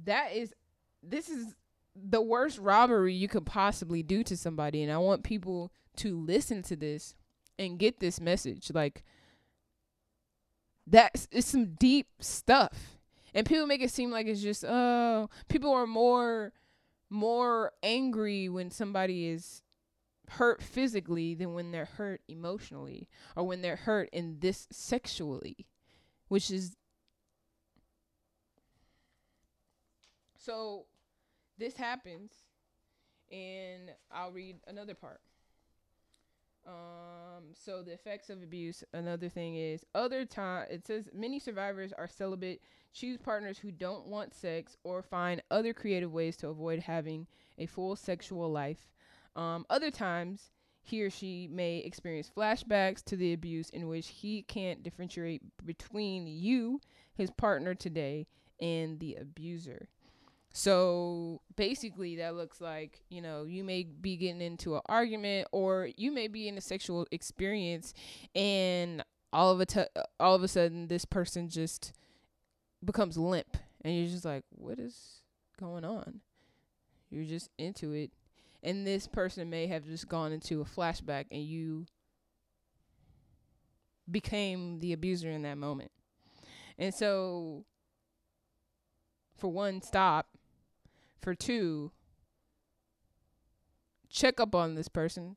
[0.05, 0.53] That is
[1.01, 1.55] this is
[1.95, 6.61] the worst robbery you could possibly do to somebody and i want people to listen
[6.61, 7.13] to this
[7.59, 8.71] and get this message.
[8.73, 9.03] Like
[10.87, 12.97] that's it's some deep stuff.
[13.33, 16.53] And people make it seem like it's just oh people are more
[17.09, 19.61] more angry when somebody is
[20.29, 25.67] hurt physically than when they're hurt emotionally or when they're hurt in this sexually
[26.29, 26.77] which is
[30.37, 30.85] so
[31.57, 32.31] this happens
[33.31, 35.19] and I'll read another part.
[36.65, 41.93] Um so the effects of abuse another thing is other time it says many survivors
[41.93, 42.61] are celibate
[42.93, 47.27] choose partners who don't want sex or find other creative ways to avoid having
[47.57, 48.91] a full sexual life.
[49.35, 50.51] Um other times
[50.81, 56.25] he or she may experience flashbacks to the abuse in which he can't differentiate between
[56.27, 56.79] you,
[57.13, 58.27] his partner today,
[58.59, 59.87] and the abuser.
[60.51, 65.89] So basically, that looks like you know you may be getting into an argument, or
[65.95, 67.93] you may be in a sexual experience,
[68.33, 69.85] and all of a t-
[70.19, 71.93] all of a sudden this person just
[72.83, 75.21] becomes limp, and you're just like, what is
[75.59, 76.21] going on?
[77.11, 78.11] You're just into it,
[78.63, 81.85] and this person may have just gone into a flashback, and you
[84.09, 85.91] became the abuser in that moment,
[86.77, 87.65] and so
[89.37, 90.27] for one, stop.
[91.21, 91.91] For two,
[94.09, 95.35] check up on this person.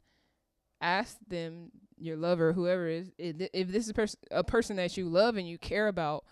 [0.80, 5.08] Ask them, your lover, whoever is, if, this is a person a person that you
[5.08, 6.24] love and you care about,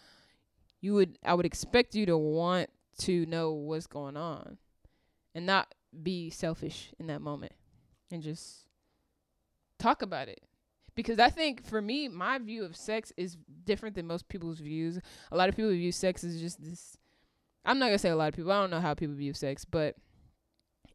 [0.80, 4.58] you would I would expect you to want to know what's going on,
[5.34, 5.72] and not
[6.02, 7.52] be selfish in that moment,
[8.10, 8.68] and just
[9.78, 10.40] talk about it.
[10.94, 14.98] Because I think for me, my view of sex is different than most people's views.
[15.30, 16.96] A lot of people view sex as just this
[17.64, 18.52] I'm not gonna say a lot of people.
[18.52, 19.96] I don't know how people view sex, but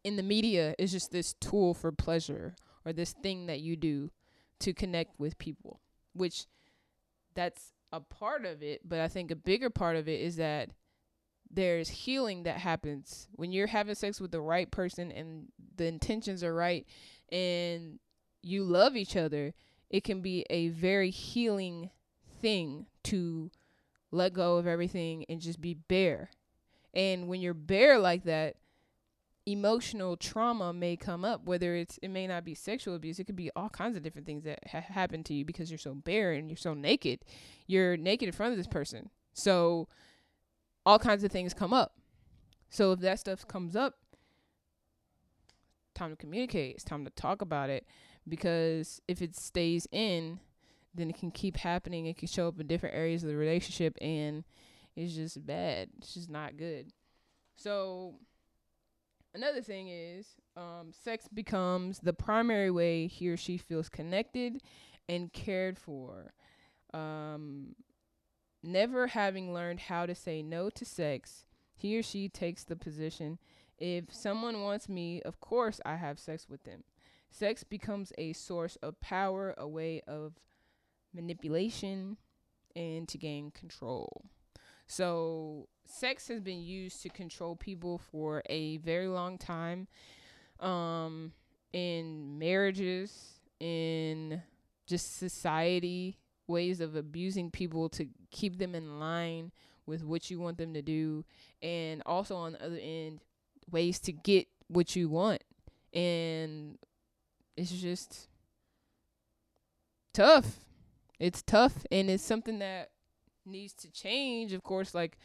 [0.03, 4.11] in the media, it's just this tool for pleasure or this thing that you do
[4.59, 5.79] to connect with people,
[6.13, 6.45] which
[7.33, 8.87] that's a part of it.
[8.87, 10.69] But I think a bigger part of it is that
[11.51, 16.43] there's healing that happens when you're having sex with the right person and the intentions
[16.43, 16.85] are right
[17.31, 17.99] and
[18.41, 19.53] you love each other,
[19.89, 21.89] it can be a very healing
[22.41, 23.49] thing to
[24.11, 26.29] let go of everything and just be bare.
[26.93, 28.55] And when you're bare like that,
[29.47, 33.35] emotional trauma may come up whether it's it may not be sexual abuse it could
[33.35, 36.31] be all kinds of different things that ha- happen to you because you're so bare
[36.33, 37.19] and you're so naked
[37.67, 39.87] you're naked in front of this person so
[40.85, 41.93] all kinds of things come up.
[42.69, 43.95] So if that stuff comes up
[45.93, 46.75] time to communicate.
[46.75, 47.85] It's time to talk about it.
[48.27, 50.39] Because if it stays in
[50.95, 52.05] then it can keep happening.
[52.05, 54.43] It can show up in different areas of the relationship and
[54.95, 55.89] it's just bad.
[55.97, 56.91] It's just not good.
[57.55, 58.15] So
[59.33, 64.61] another thing is um, sex becomes the primary way he or she feels connected
[65.09, 66.33] and cared for.
[66.93, 67.75] Um,
[68.65, 71.45] never having learned how to say no to sex,
[71.75, 73.37] he or she takes the position
[73.77, 76.83] if someone wants me, of course I have sex with them.
[77.29, 80.33] Sex becomes a source of power, a way of
[81.13, 82.17] manipulation,
[82.75, 84.25] and to gain control.
[84.87, 89.87] So sex has been used to control people for a very long time
[90.61, 91.33] um
[91.73, 94.41] in marriages in
[94.87, 99.51] just society ways of abusing people to keep them in line
[99.85, 101.25] with what you want them to do.
[101.61, 103.21] And also on the other end
[103.71, 105.43] ways to get what you want.
[105.93, 106.77] And
[107.55, 108.27] it's just
[110.13, 110.59] tough.
[111.19, 112.89] It's tough and it's something that
[113.45, 115.19] needs to change of course like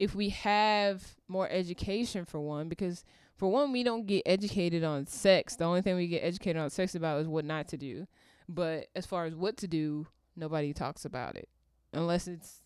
[0.00, 3.04] if we have more education for one because
[3.36, 5.56] for one we don't get educated on sex.
[5.56, 8.06] The only thing we get educated on sex about is what not to do
[8.48, 11.48] but as far as what to do nobody talks about it
[11.92, 12.60] unless it's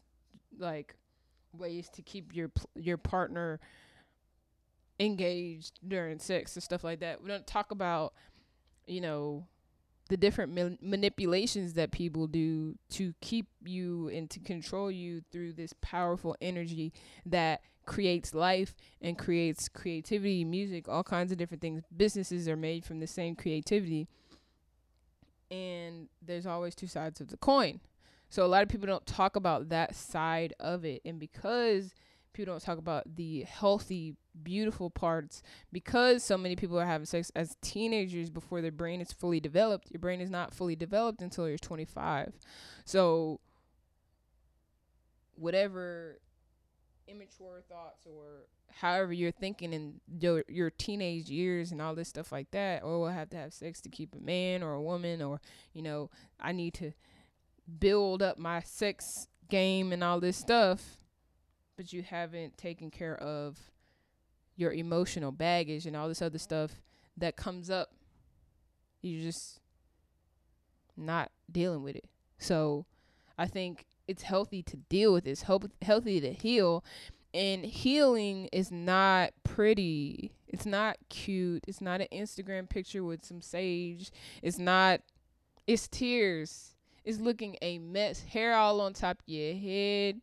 [0.58, 0.94] like
[1.52, 3.60] ways to keep your your partner
[5.00, 8.12] engaged during sex and stuff like that we don't talk about
[8.86, 9.46] you know
[10.08, 15.52] the different ma- manipulations that people do to keep you and to control you through
[15.52, 16.92] this powerful energy
[17.26, 21.82] that creates life and creates creativity, music, all kinds of different things.
[21.94, 24.08] Businesses are made from the same creativity.
[25.50, 27.80] And there's always two sides of the coin.
[28.28, 31.00] So a lot of people don't talk about that side of it.
[31.04, 31.94] And because
[32.32, 35.42] people don't talk about the healthy, beautiful parts
[35.72, 39.90] because so many people are having sex as teenagers before their brain is fully developed.
[39.90, 42.34] Your brain is not fully developed until you're 25.
[42.84, 43.40] So,
[45.34, 46.20] whatever
[47.08, 48.46] immature thoughts or
[48.80, 52.88] however you're thinking in your your teenage years and all this stuff like that, oh,
[52.88, 55.40] or we'll have to have sex to keep a man or a woman, or
[55.72, 56.10] you know,
[56.40, 56.92] I need to
[57.78, 60.98] build up my sex game and all this stuff
[61.78, 63.56] but you haven't taken care of
[64.56, 66.82] your emotional baggage and all this other stuff
[67.16, 67.94] that comes up.
[69.00, 69.60] You're just
[70.96, 72.04] not dealing with it.
[72.38, 72.84] So
[73.40, 76.84] i think it's healthy to deal with this healthy to heal
[77.38, 80.32] and healing is not pretty.
[80.48, 81.62] It's not cute.
[81.68, 84.10] It's not an instagram picture with some sage.
[84.42, 85.02] It's not
[85.68, 86.74] it's tears.
[87.04, 88.24] It's looking a mess.
[88.24, 90.22] Hair all on top of your head.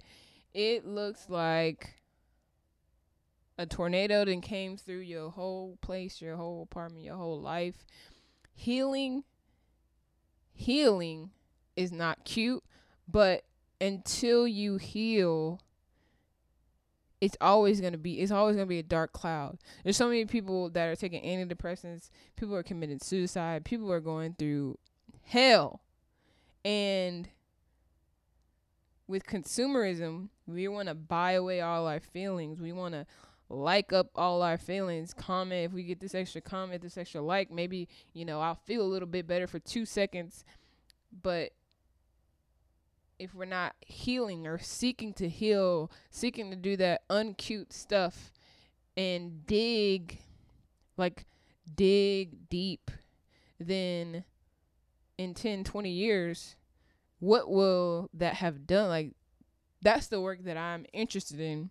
[0.54, 1.96] It looks like
[3.58, 7.86] a tornado then came through your whole place, your whole apartment, your whole life.
[8.54, 9.24] Healing
[10.52, 11.30] healing
[11.78, 12.64] is not cute,
[13.08, 13.46] but
[13.80, 15.62] until you heal
[17.22, 19.58] it's always going to be it's always going to be a dark cloud.
[19.84, 24.36] There's so many people that are taking antidepressants, people are committing suicide, people are going
[24.38, 24.78] through
[25.24, 25.82] hell.
[26.64, 27.30] And
[29.08, 32.60] with consumerism, we want to buy away all our feelings.
[32.60, 33.06] We want to
[33.50, 37.52] like up all our feelings, comment if we get this extra comment, this extra like,
[37.52, 40.44] maybe, you know, I'll feel a little bit better for 2 seconds.
[41.22, 41.52] But
[43.20, 48.32] if we're not healing or seeking to heal, seeking to do that uncute stuff
[48.98, 50.20] and dig
[50.98, 51.26] like
[51.76, 52.92] dig deep,
[53.60, 54.24] then
[55.18, 56.56] in 10, 20 years,
[57.20, 58.90] what will that have done?
[58.90, 59.12] Like,
[59.82, 61.70] that's the work that I'm interested in.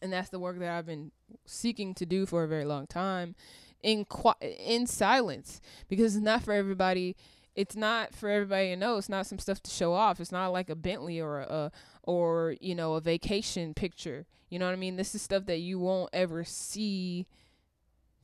[0.00, 1.10] And that's the work that I've been
[1.44, 3.34] seeking to do for a very long time
[3.82, 7.16] in qui- in silence because it's not for everybody
[7.58, 8.98] it's not for everybody to know.
[8.98, 10.20] It's not some stuff to show off.
[10.20, 11.72] It's not like a bentley or a
[12.04, 14.26] or you know a vacation picture.
[14.48, 14.94] You know what i mean?
[14.94, 17.26] This is stuff that you won't ever see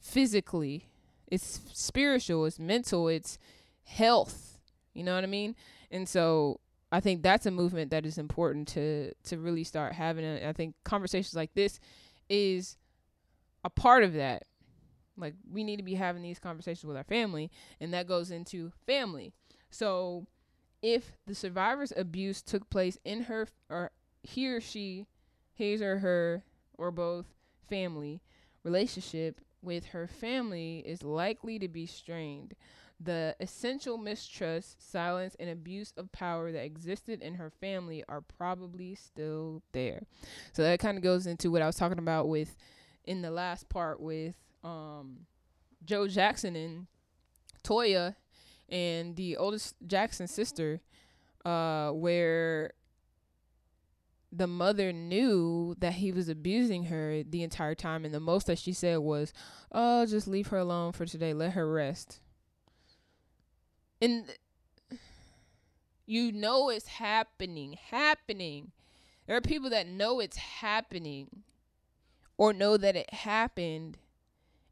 [0.00, 0.86] physically.
[1.26, 2.46] It's spiritual.
[2.46, 3.08] It's mental.
[3.08, 3.36] It's
[3.82, 4.60] health.
[4.92, 5.56] You know what i mean?
[5.90, 6.60] And so
[6.92, 10.24] I think that's a movement that is important to to really start having.
[10.24, 11.80] And I think conversations like this
[12.28, 12.76] is
[13.64, 14.44] a part of that.
[15.16, 17.50] Like we need to be having these conversations with our family,
[17.80, 19.32] and that goes into family.
[19.70, 20.26] So
[20.82, 23.90] if the survivor's abuse took place in her or
[24.22, 25.06] he or she,
[25.52, 26.42] his or her
[26.76, 27.26] or both
[27.68, 28.20] family
[28.64, 32.54] relationship with her family is likely to be strained.
[33.00, 38.94] The essential mistrust, silence, and abuse of power that existed in her family are probably
[38.94, 40.02] still there.
[40.52, 42.56] So that kind of goes into what I was talking about with
[43.04, 45.26] in the last part with um
[45.84, 46.86] Joe Jackson and
[47.62, 48.16] Toya
[48.68, 50.80] and the oldest Jackson sister,
[51.44, 52.72] uh, where
[54.32, 58.58] the mother knew that he was abusing her the entire time, and the most that
[58.58, 59.32] she said was,
[59.70, 61.32] "Oh, just leave her alone for today.
[61.32, 62.20] Let her rest."
[64.00, 64.34] And
[66.06, 68.72] you know it's happening, happening.
[69.26, 71.44] There are people that know it's happening
[72.36, 73.98] or know that it happened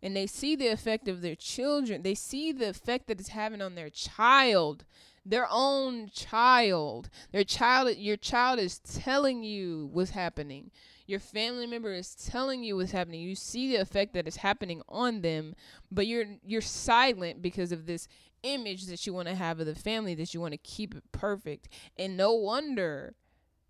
[0.02, 2.02] and they see the effect of their children.
[2.02, 4.84] They see the effect that it's having on their child,
[5.24, 7.08] their own child.
[7.30, 10.70] Their child your child is telling you what's happening.
[11.06, 13.20] Your family member is telling you what's happening.
[13.20, 15.54] You see the effect that is happening on them,
[15.90, 18.08] but you're you're silent because of this
[18.42, 21.04] image that you want to have of the family that you want to keep it
[21.12, 21.68] perfect.
[21.96, 23.14] And no wonder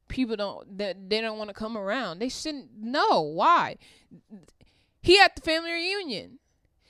[0.09, 2.19] people don't that they don't want to come around.
[2.19, 3.77] They shouldn't know why.
[5.03, 6.39] He at the family reunion.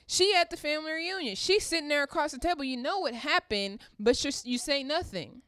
[0.05, 1.35] She at the family reunion.
[1.35, 2.63] She's sitting there across the table.
[2.63, 5.41] You know what happened, but you say nothing.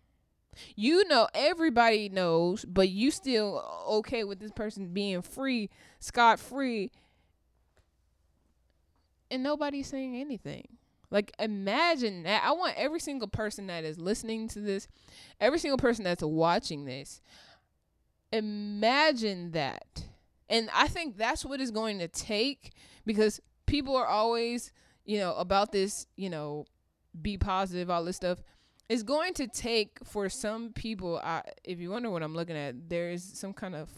[0.76, 5.70] You know everybody knows, but you still okay with this person being free,
[6.00, 6.92] scot free,
[9.30, 10.68] and nobody's saying anything.
[11.12, 12.44] Like imagine that.
[12.44, 14.88] I want every single person that is listening to this,
[15.40, 17.22] every single person that's watching this,
[18.32, 20.06] imagine that.
[20.50, 22.74] And I think that's what it's going to take
[23.06, 24.72] because people are always,
[25.06, 26.66] you know, about this, you know,
[27.22, 28.40] be positive, all this stuff.
[28.88, 31.20] It's going to take for some people.
[31.24, 33.90] I, if you wonder what I'm looking at, there is some kind of,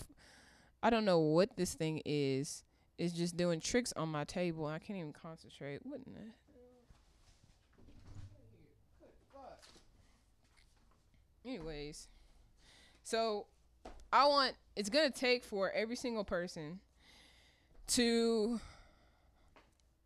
[0.81, 2.63] I don't know what this thing is.
[2.97, 4.65] It's just doing tricks on my table.
[4.65, 5.81] I can't even concentrate.
[5.83, 5.97] In the
[11.45, 12.09] Anyways,
[13.03, 13.45] so
[14.11, 16.79] I want it's gonna take for every single person
[17.87, 18.59] to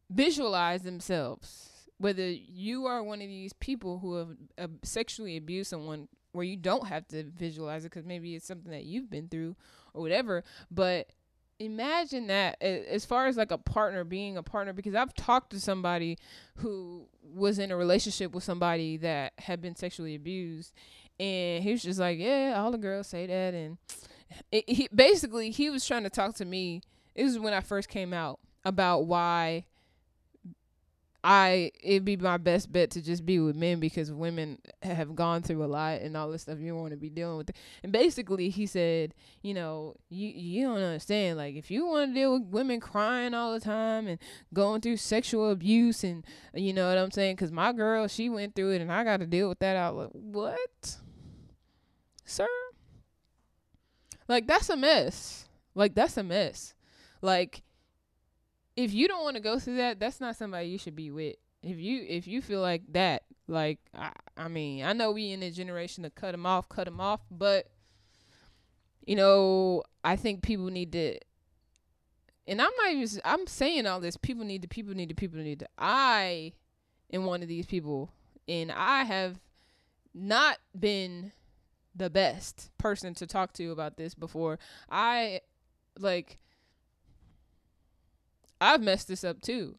[0.09, 1.67] visualize themselves.
[1.97, 6.57] Whether you are one of these people who have uh, sexually abused someone, where you
[6.57, 9.55] don't have to visualize it because maybe it's something that you've been through
[9.93, 11.11] or whatever, but
[11.59, 15.59] imagine that as far as like a partner being a partner because I've talked to
[15.59, 16.17] somebody
[16.55, 20.73] who was in a relationship with somebody that had been sexually abused
[21.21, 23.77] and he was just like yeah all the girls say that and
[24.51, 26.81] it, he basically he was trying to talk to me
[27.15, 29.65] this is when I first came out about why
[31.23, 35.43] I it'd be my best bet to just be with men because women have gone
[35.43, 37.51] through a lot and all this stuff you want to be dealing with.
[37.83, 41.37] And basically, he said, you know, you you don't understand.
[41.37, 44.17] Like, if you want to deal with women crying all the time and
[44.51, 46.25] going through sexual abuse and
[46.55, 49.17] you know what I'm saying, because my girl she went through it and I got
[49.17, 49.77] to deal with that.
[49.77, 50.97] I was like, what,
[52.25, 52.47] sir?
[54.27, 55.47] Like that's a mess.
[55.75, 56.73] Like that's a mess.
[57.21, 57.63] Like
[58.75, 61.35] if you don't want to go through that, that's not somebody you should be with.
[61.63, 65.43] If you if you feel like that, like I, I mean, I know we in
[65.43, 67.67] a generation to cut them off, cut them off, but
[69.05, 71.17] you know, I think people need to.
[72.47, 73.21] And I'm not even.
[73.23, 74.17] I'm saying all this.
[74.17, 74.67] People need to.
[74.67, 75.15] People need to.
[75.15, 75.67] People need to.
[75.77, 76.53] I
[77.13, 78.11] am one of these people,
[78.47, 79.39] and I have
[80.13, 81.31] not been
[81.95, 84.59] the best person to talk to about this before.
[84.89, 85.41] I
[85.99, 86.39] like
[88.59, 89.77] I've messed this up too.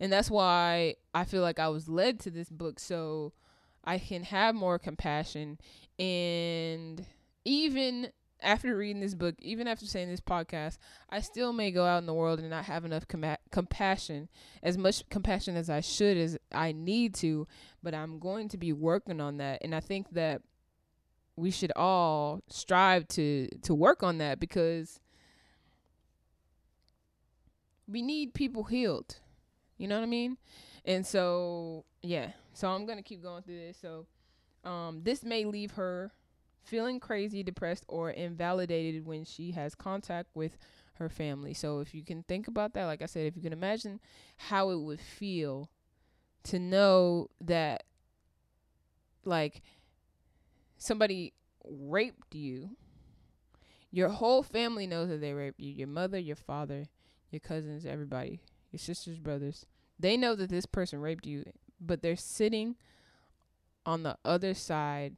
[0.00, 3.32] And that's why I feel like I was led to this book so
[3.84, 5.58] I can have more compassion
[5.98, 7.06] and
[7.44, 8.08] even
[8.42, 10.78] after reading this book, even after saying this podcast,
[11.08, 14.28] I still may go out in the world and not have enough com- compassion,
[14.62, 17.46] as much compassion as I should, as I need to,
[17.82, 19.60] but I'm going to be working on that.
[19.62, 20.42] And I think that
[21.36, 25.00] we should all strive to to work on that because
[27.86, 29.16] we need people healed.
[29.78, 30.36] You know what I mean?
[30.84, 32.32] And so, yeah.
[32.54, 33.78] So I'm going to keep going through this.
[33.80, 34.06] So,
[34.64, 36.12] um this may leave her
[36.62, 40.56] feeling crazy, depressed or invalidated when she has contact with
[40.94, 41.54] her family.
[41.54, 43.98] So if you can think about that, like I said, if you can imagine
[44.36, 45.68] how it would feel
[46.44, 47.84] to know that
[49.24, 49.62] like
[50.82, 51.32] somebody
[51.64, 52.70] raped you.
[53.90, 55.70] Your whole family knows that they raped you.
[55.70, 56.86] Your mother, your father,
[57.30, 58.40] your cousins, everybody,
[58.70, 59.66] your sisters, brothers.
[59.98, 61.44] They know that this person raped you,
[61.80, 62.76] but they're sitting
[63.84, 65.16] on the other side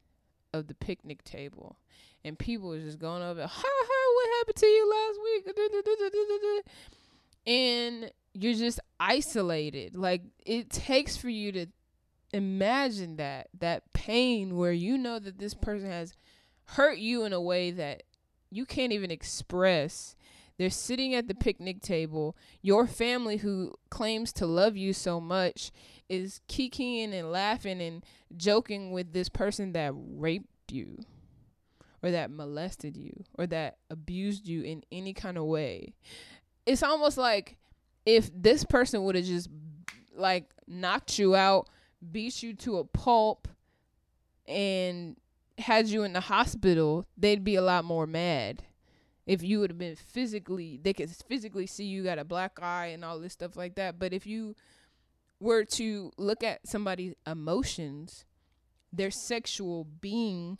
[0.52, 1.76] of the picnic table.
[2.24, 6.64] And people are just going over, ha ha, what happened to you last week?
[7.46, 9.96] And you're just isolated.
[9.96, 11.66] Like it takes for you to
[12.34, 16.14] imagine that that pain where you know that this person has
[16.64, 18.02] hurt you in a way that
[18.50, 20.16] you can't even express.
[20.58, 22.36] They're sitting at the picnic table.
[22.60, 25.70] Your family, who claims to love you so much,
[26.08, 28.04] is kikiing and laughing and
[28.36, 30.98] joking with this person that raped you,
[32.02, 35.94] or that molested you, or that abused you in any kind of way.
[36.66, 37.58] It's almost like
[38.06, 39.48] if this person would have just
[40.16, 41.68] like knocked you out,
[42.12, 43.48] beat you to a pulp,
[44.46, 45.16] and
[45.58, 48.64] had you in the hospital, they'd be a lot more mad.
[49.26, 52.86] If you would have been physically, they could physically see you got a black eye
[52.86, 53.98] and all this stuff like that.
[53.98, 54.54] But if you
[55.40, 58.24] were to look at somebody's emotions,
[58.92, 60.58] their sexual being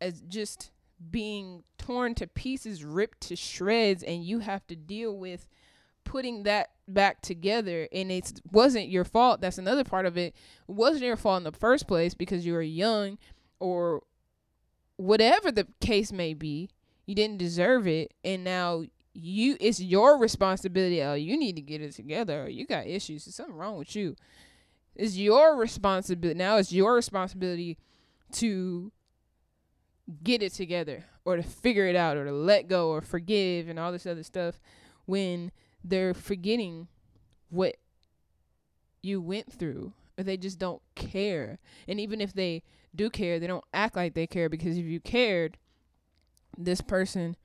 [0.00, 0.70] as just
[1.10, 5.46] being torn to pieces, ripped to shreds, and you have to deal with
[6.08, 10.34] putting that back together and it wasn't your fault that's another part of it.
[10.34, 13.18] it wasn't your fault in the first place because you were young
[13.60, 14.02] or
[14.96, 16.70] whatever the case may be
[17.04, 18.82] you didn't deserve it and now
[19.12, 23.26] you it's your responsibility oh you need to get it together or you got issues
[23.26, 24.16] there's something wrong with you
[24.96, 27.76] it's your responsibility now it's your responsibility
[28.32, 28.90] to
[30.24, 33.78] get it together or to figure it out or to let go or forgive and
[33.78, 34.58] all this other stuff
[35.04, 35.50] when
[35.88, 36.88] they're forgetting
[37.50, 37.76] what
[39.02, 41.58] you went through or they just don't care.
[41.86, 42.62] And even if they
[42.94, 45.58] do care they don't act like they care because if you cared
[46.56, 47.36] this person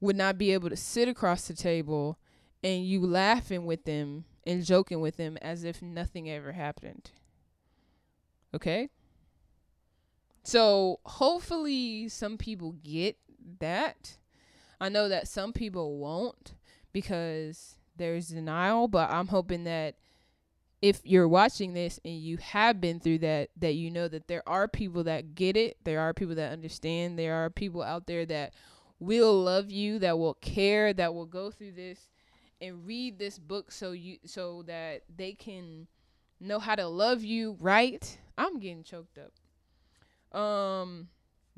[0.00, 2.18] would not be able to sit across the table
[2.62, 7.10] and you laughing with them and joking with them as if nothing ever happened.
[8.54, 8.90] Okay?
[10.42, 13.16] So hopefully some people get
[13.58, 14.16] that.
[14.80, 16.54] I know that some people won't
[16.92, 19.96] because there's denial, but I'm hoping that
[20.82, 24.46] if you're watching this and you have been through that that you know that there
[24.46, 28.26] are people that get it, there are people that understand, there are people out there
[28.26, 28.52] that
[28.98, 32.10] will love you, that will care, that will go through this
[32.60, 35.86] and read this book so you so that they can
[36.40, 38.18] know how to love you right.
[38.38, 40.38] I'm getting choked up.
[40.38, 41.08] Um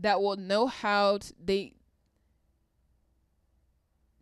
[0.01, 1.75] that will know how to, they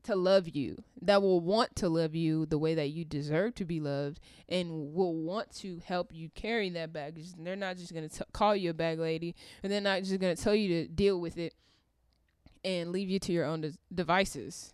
[0.07, 3.65] to love you, that will want to love you the way that you deserve to
[3.65, 7.33] be loved, and will want to help you carry that baggage.
[7.37, 10.19] And they're not just going to call you a bag lady, and they're not just
[10.21, 11.55] going to tell you to deal with it
[12.65, 14.73] and leave you to your own de- devices.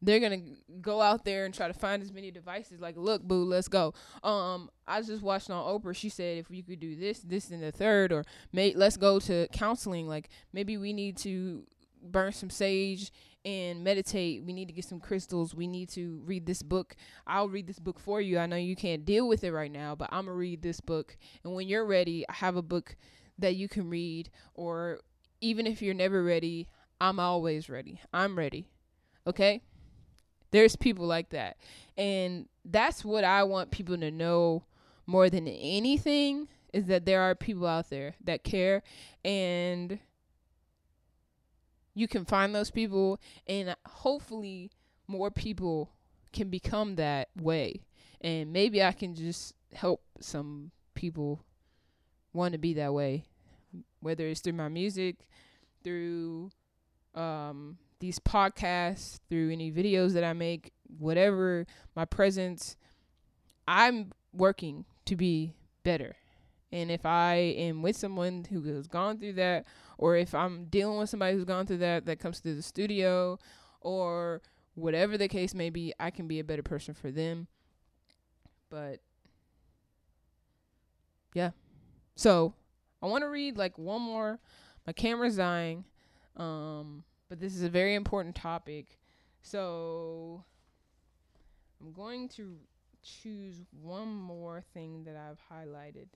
[0.00, 0.42] They're gonna
[0.82, 2.78] go out there and try to find as many devices.
[2.78, 3.94] Like, look, boo, let's go.
[4.22, 5.96] Um, I just watched on Oprah.
[5.96, 9.48] She said if you could do this, this, and the third, or let's go to
[9.52, 10.06] counseling.
[10.06, 11.64] Like, maybe we need to
[12.02, 13.12] burn some sage
[13.44, 14.42] and meditate.
[14.44, 15.54] We need to get some crystals.
[15.54, 16.96] We need to read this book.
[17.26, 18.38] I'll read this book for you.
[18.38, 20.80] I know you can't deal with it right now, but I'm going to read this
[20.80, 21.16] book.
[21.42, 22.96] And when you're ready, I have a book
[23.38, 24.30] that you can read.
[24.54, 25.00] Or
[25.40, 26.68] even if you're never ready,
[27.00, 28.00] I'm always ready.
[28.12, 28.68] I'm ready.
[29.26, 29.60] Okay?
[30.50, 31.56] There's people like that.
[31.96, 34.64] And that's what I want people to know
[35.06, 38.82] more than anything is that there are people out there that care
[39.24, 39.98] and
[41.94, 44.70] you can find those people and hopefully
[45.06, 45.90] more people
[46.32, 47.82] can become that way.
[48.20, 51.44] And maybe i can just help some people
[52.32, 53.24] want to be that way
[54.00, 55.16] whether it's through my music
[55.82, 56.50] through
[57.14, 62.76] um, these podcasts through any videos that i make whatever my presence
[63.66, 66.16] i'm working to be better
[66.74, 69.64] and if i am with someone who has gone through that
[69.98, 73.38] or if I'm dealing with somebody who's gone through that that comes to the studio
[73.80, 74.42] or
[74.74, 77.46] whatever the case may be, I can be a better person for them.
[78.70, 79.00] But
[81.32, 81.50] yeah.
[82.16, 82.54] So,
[83.02, 84.40] I want to read like one more.
[84.86, 85.84] My camera's dying.
[86.36, 88.98] Um, but this is a very important topic.
[89.42, 90.44] So,
[91.80, 92.56] I'm going to
[93.02, 96.06] choose one more thing that I've highlighted.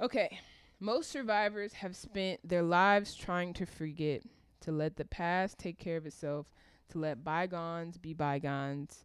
[0.00, 0.38] Okay.
[0.82, 4.22] Most survivors have spent their lives trying to forget,
[4.62, 6.54] to let the past take care of itself,
[6.88, 9.04] to let bygones be bygones.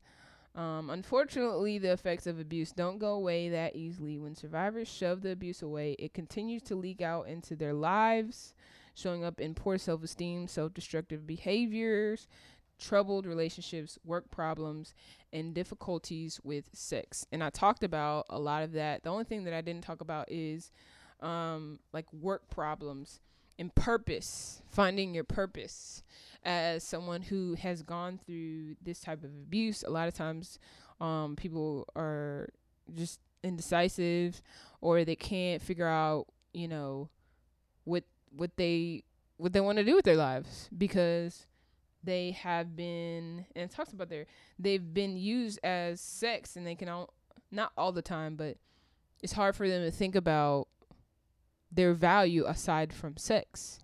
[0.55, 4.17] Um, unfortunately, the effects of abuse don't go away that easily.
[4.17, 8.53] When survivors shove the abuse away, it continues to leak out into their lives,
[8.93, 12.29] showing up in poor self esteem, self destructive behaviors,
[12.79, 14.93] troubled relationships, work problems,
[15.31, 17.25] and difficulties with sex.
[17.31, 19.03] And I talked about a lot of that.
[19.03, 20.71] The only thing that I didn't talk about is
[21.21, 23.19] um, like work problems
[23.57, 26.03] and purpose, finding your purpose.
[26.43, 30.59] As someone who has gone through this type of abuse, a lot of times
[31.01, 32.49] um, people are
[32.93, 34.41] just indecisive
[34.81, 37.09] or they can't figure out, you know,
[37.83, 38.03] what
[38.35, 39.03] what they
[39.37, 41.47] what they want to do with their lives because
[42.05, 44.25] they have been and it talks about their
[44.59, 47.13] they've been used as sex and they can all
[47.51, 48.57] not all the time but
[49.21, 50.67] it's hard for them to think about
[51.71, 53.79] their value aside from sex.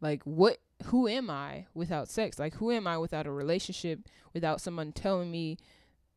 [0.00, 2.38] Like what who am i without sex?
[2.38, 4.00] Like who am i without a relationship
[4.32, 5.58] without someone telling me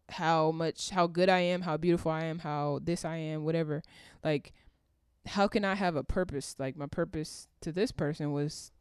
[0.09, 3.81] how much how good i am how beautiful i am how this i am whatever?
[4.23, 4.53] Like
[5.25, 6.55] how can i have a purpose?
[6.57, 8.71] Like my purpose to this person was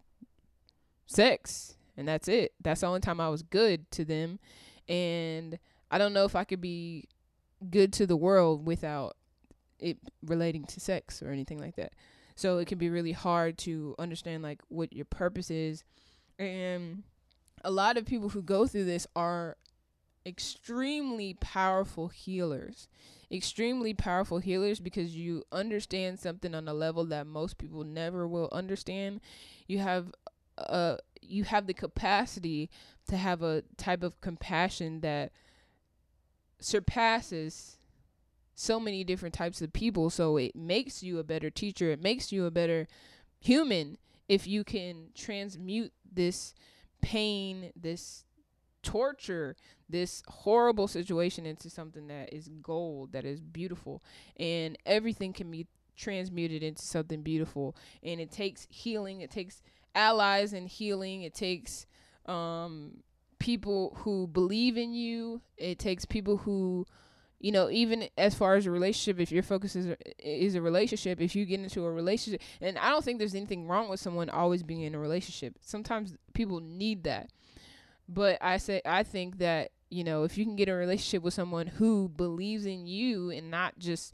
[1.06, 2.54] sex and that's it.
[2.60, 4.40] That's the only time i was good to them.
[4.88, 5.58] And
[5.92, 7.08] i don't know if i could be
[7.70, 9.16] good to the world without
[9.78, 11.92] it relating to sex or anything like that.
[12.34, 15.84] So it can be really hard to understand like what your purpose is.
[16.38, 17.02] And
[17.62, 19.56] a lot of people who go through this are
[20.24, 22.88] extremely powerful healers.
[23.30, 28.48] Extremely powerful healers because you understand something on a level that most people never will
[28.52, 29.20] understand.
[29.66, 30.12] You have
[30.58, 30.96] uh
[31.30, 32.70] you have the capacity
[33.08, 35.32] to have a type of compassion that
[36.58, 37.76] surpasses
[38.54, 40.10] so many different types of people.
[40.10, 41.90] So it makes you a better teacher.
[41.90, 42.86] It makes you a better
[43.40, 43.96] human
[44.28, 46.54] if you can transmute this
[47.00, 48.24] pain this
[48.82, 49.56] torture
[49.88, 54.02] this horrible situation into something that is gold that is beautiful.
[54.38, 55.66] And everything can be
[55.96, 57.76] transmuted into something beautiful.
[58.02, 59.20] And it takes healing.
[59.20, 59.62] It takes
[59.94, 61.22] allies in healing.
[61.22, 61.86] It takes
[62.26, 63.02] um
[63.38, 65.40] people who believe in you.
[65.56, 66.86] It takes people who
[67.38, 71.22] you know even as far as a relationship if your focus is is a relationship
[71.22, 74.28] if you get into a relationship and i don't think there's anything wrong with someone
[74.28, 75.54] always being in a relationship.
[75.62, 77.30] Sometimes people need that.
[78.08, 81.32] But i say i think that you know if you can get a relationship with
[81.32, 84.12] someone who believes in you and not just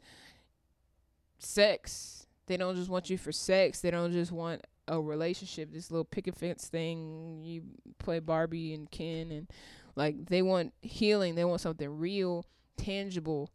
[1.37, 2.17] sex
[2.47, 3.81] they don't just want you for sex.
[3.81, 7.61] They don't just want a relationship this little picket fence thing you
[7.99, 9.47] play barbie and ken and
[9.95, 12.45] like they want healing they want something real
[12.77, 13.49] tangible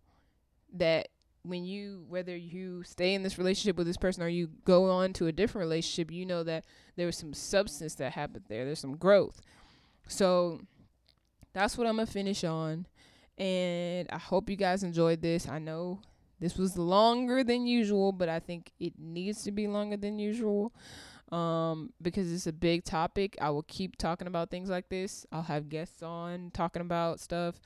[0.72, 1.08] that
[1.44, 5.12] when you whether you stay in this relationship with this person or you go on
[5.12, 6.64] to a different relationship you know that
[6.96, 9.40] there was some substance that happened there there's some growth.
[10.06, 10.60] So
[11.52, 12.86] that's what i'm gonna finish on
[13.38, 15.48] and i hope you guys enjoyed this.
[15.48, 16.00] I know
[16.38, 20.72] this was longer than usual but i think it needs to be longer than usual
[21.32, 25.42] um because it's a big topic i will keep talking about things like this i'll
[25.42, 27.58] have guests on talking about stuff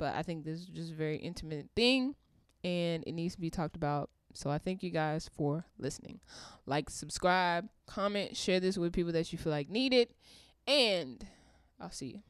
[0.00, 2.16] but I think this is just a very intimate thing
[2.64, 4.08] and it needs to be talked about.
[4.32, 6.20] So I thank you guys for listening.
[6.64, 10.12] Like, subscribe, comment, share this with people that you feel like need it,
[10.66, 11.26] and
[11.80, 12.29] I'll see you.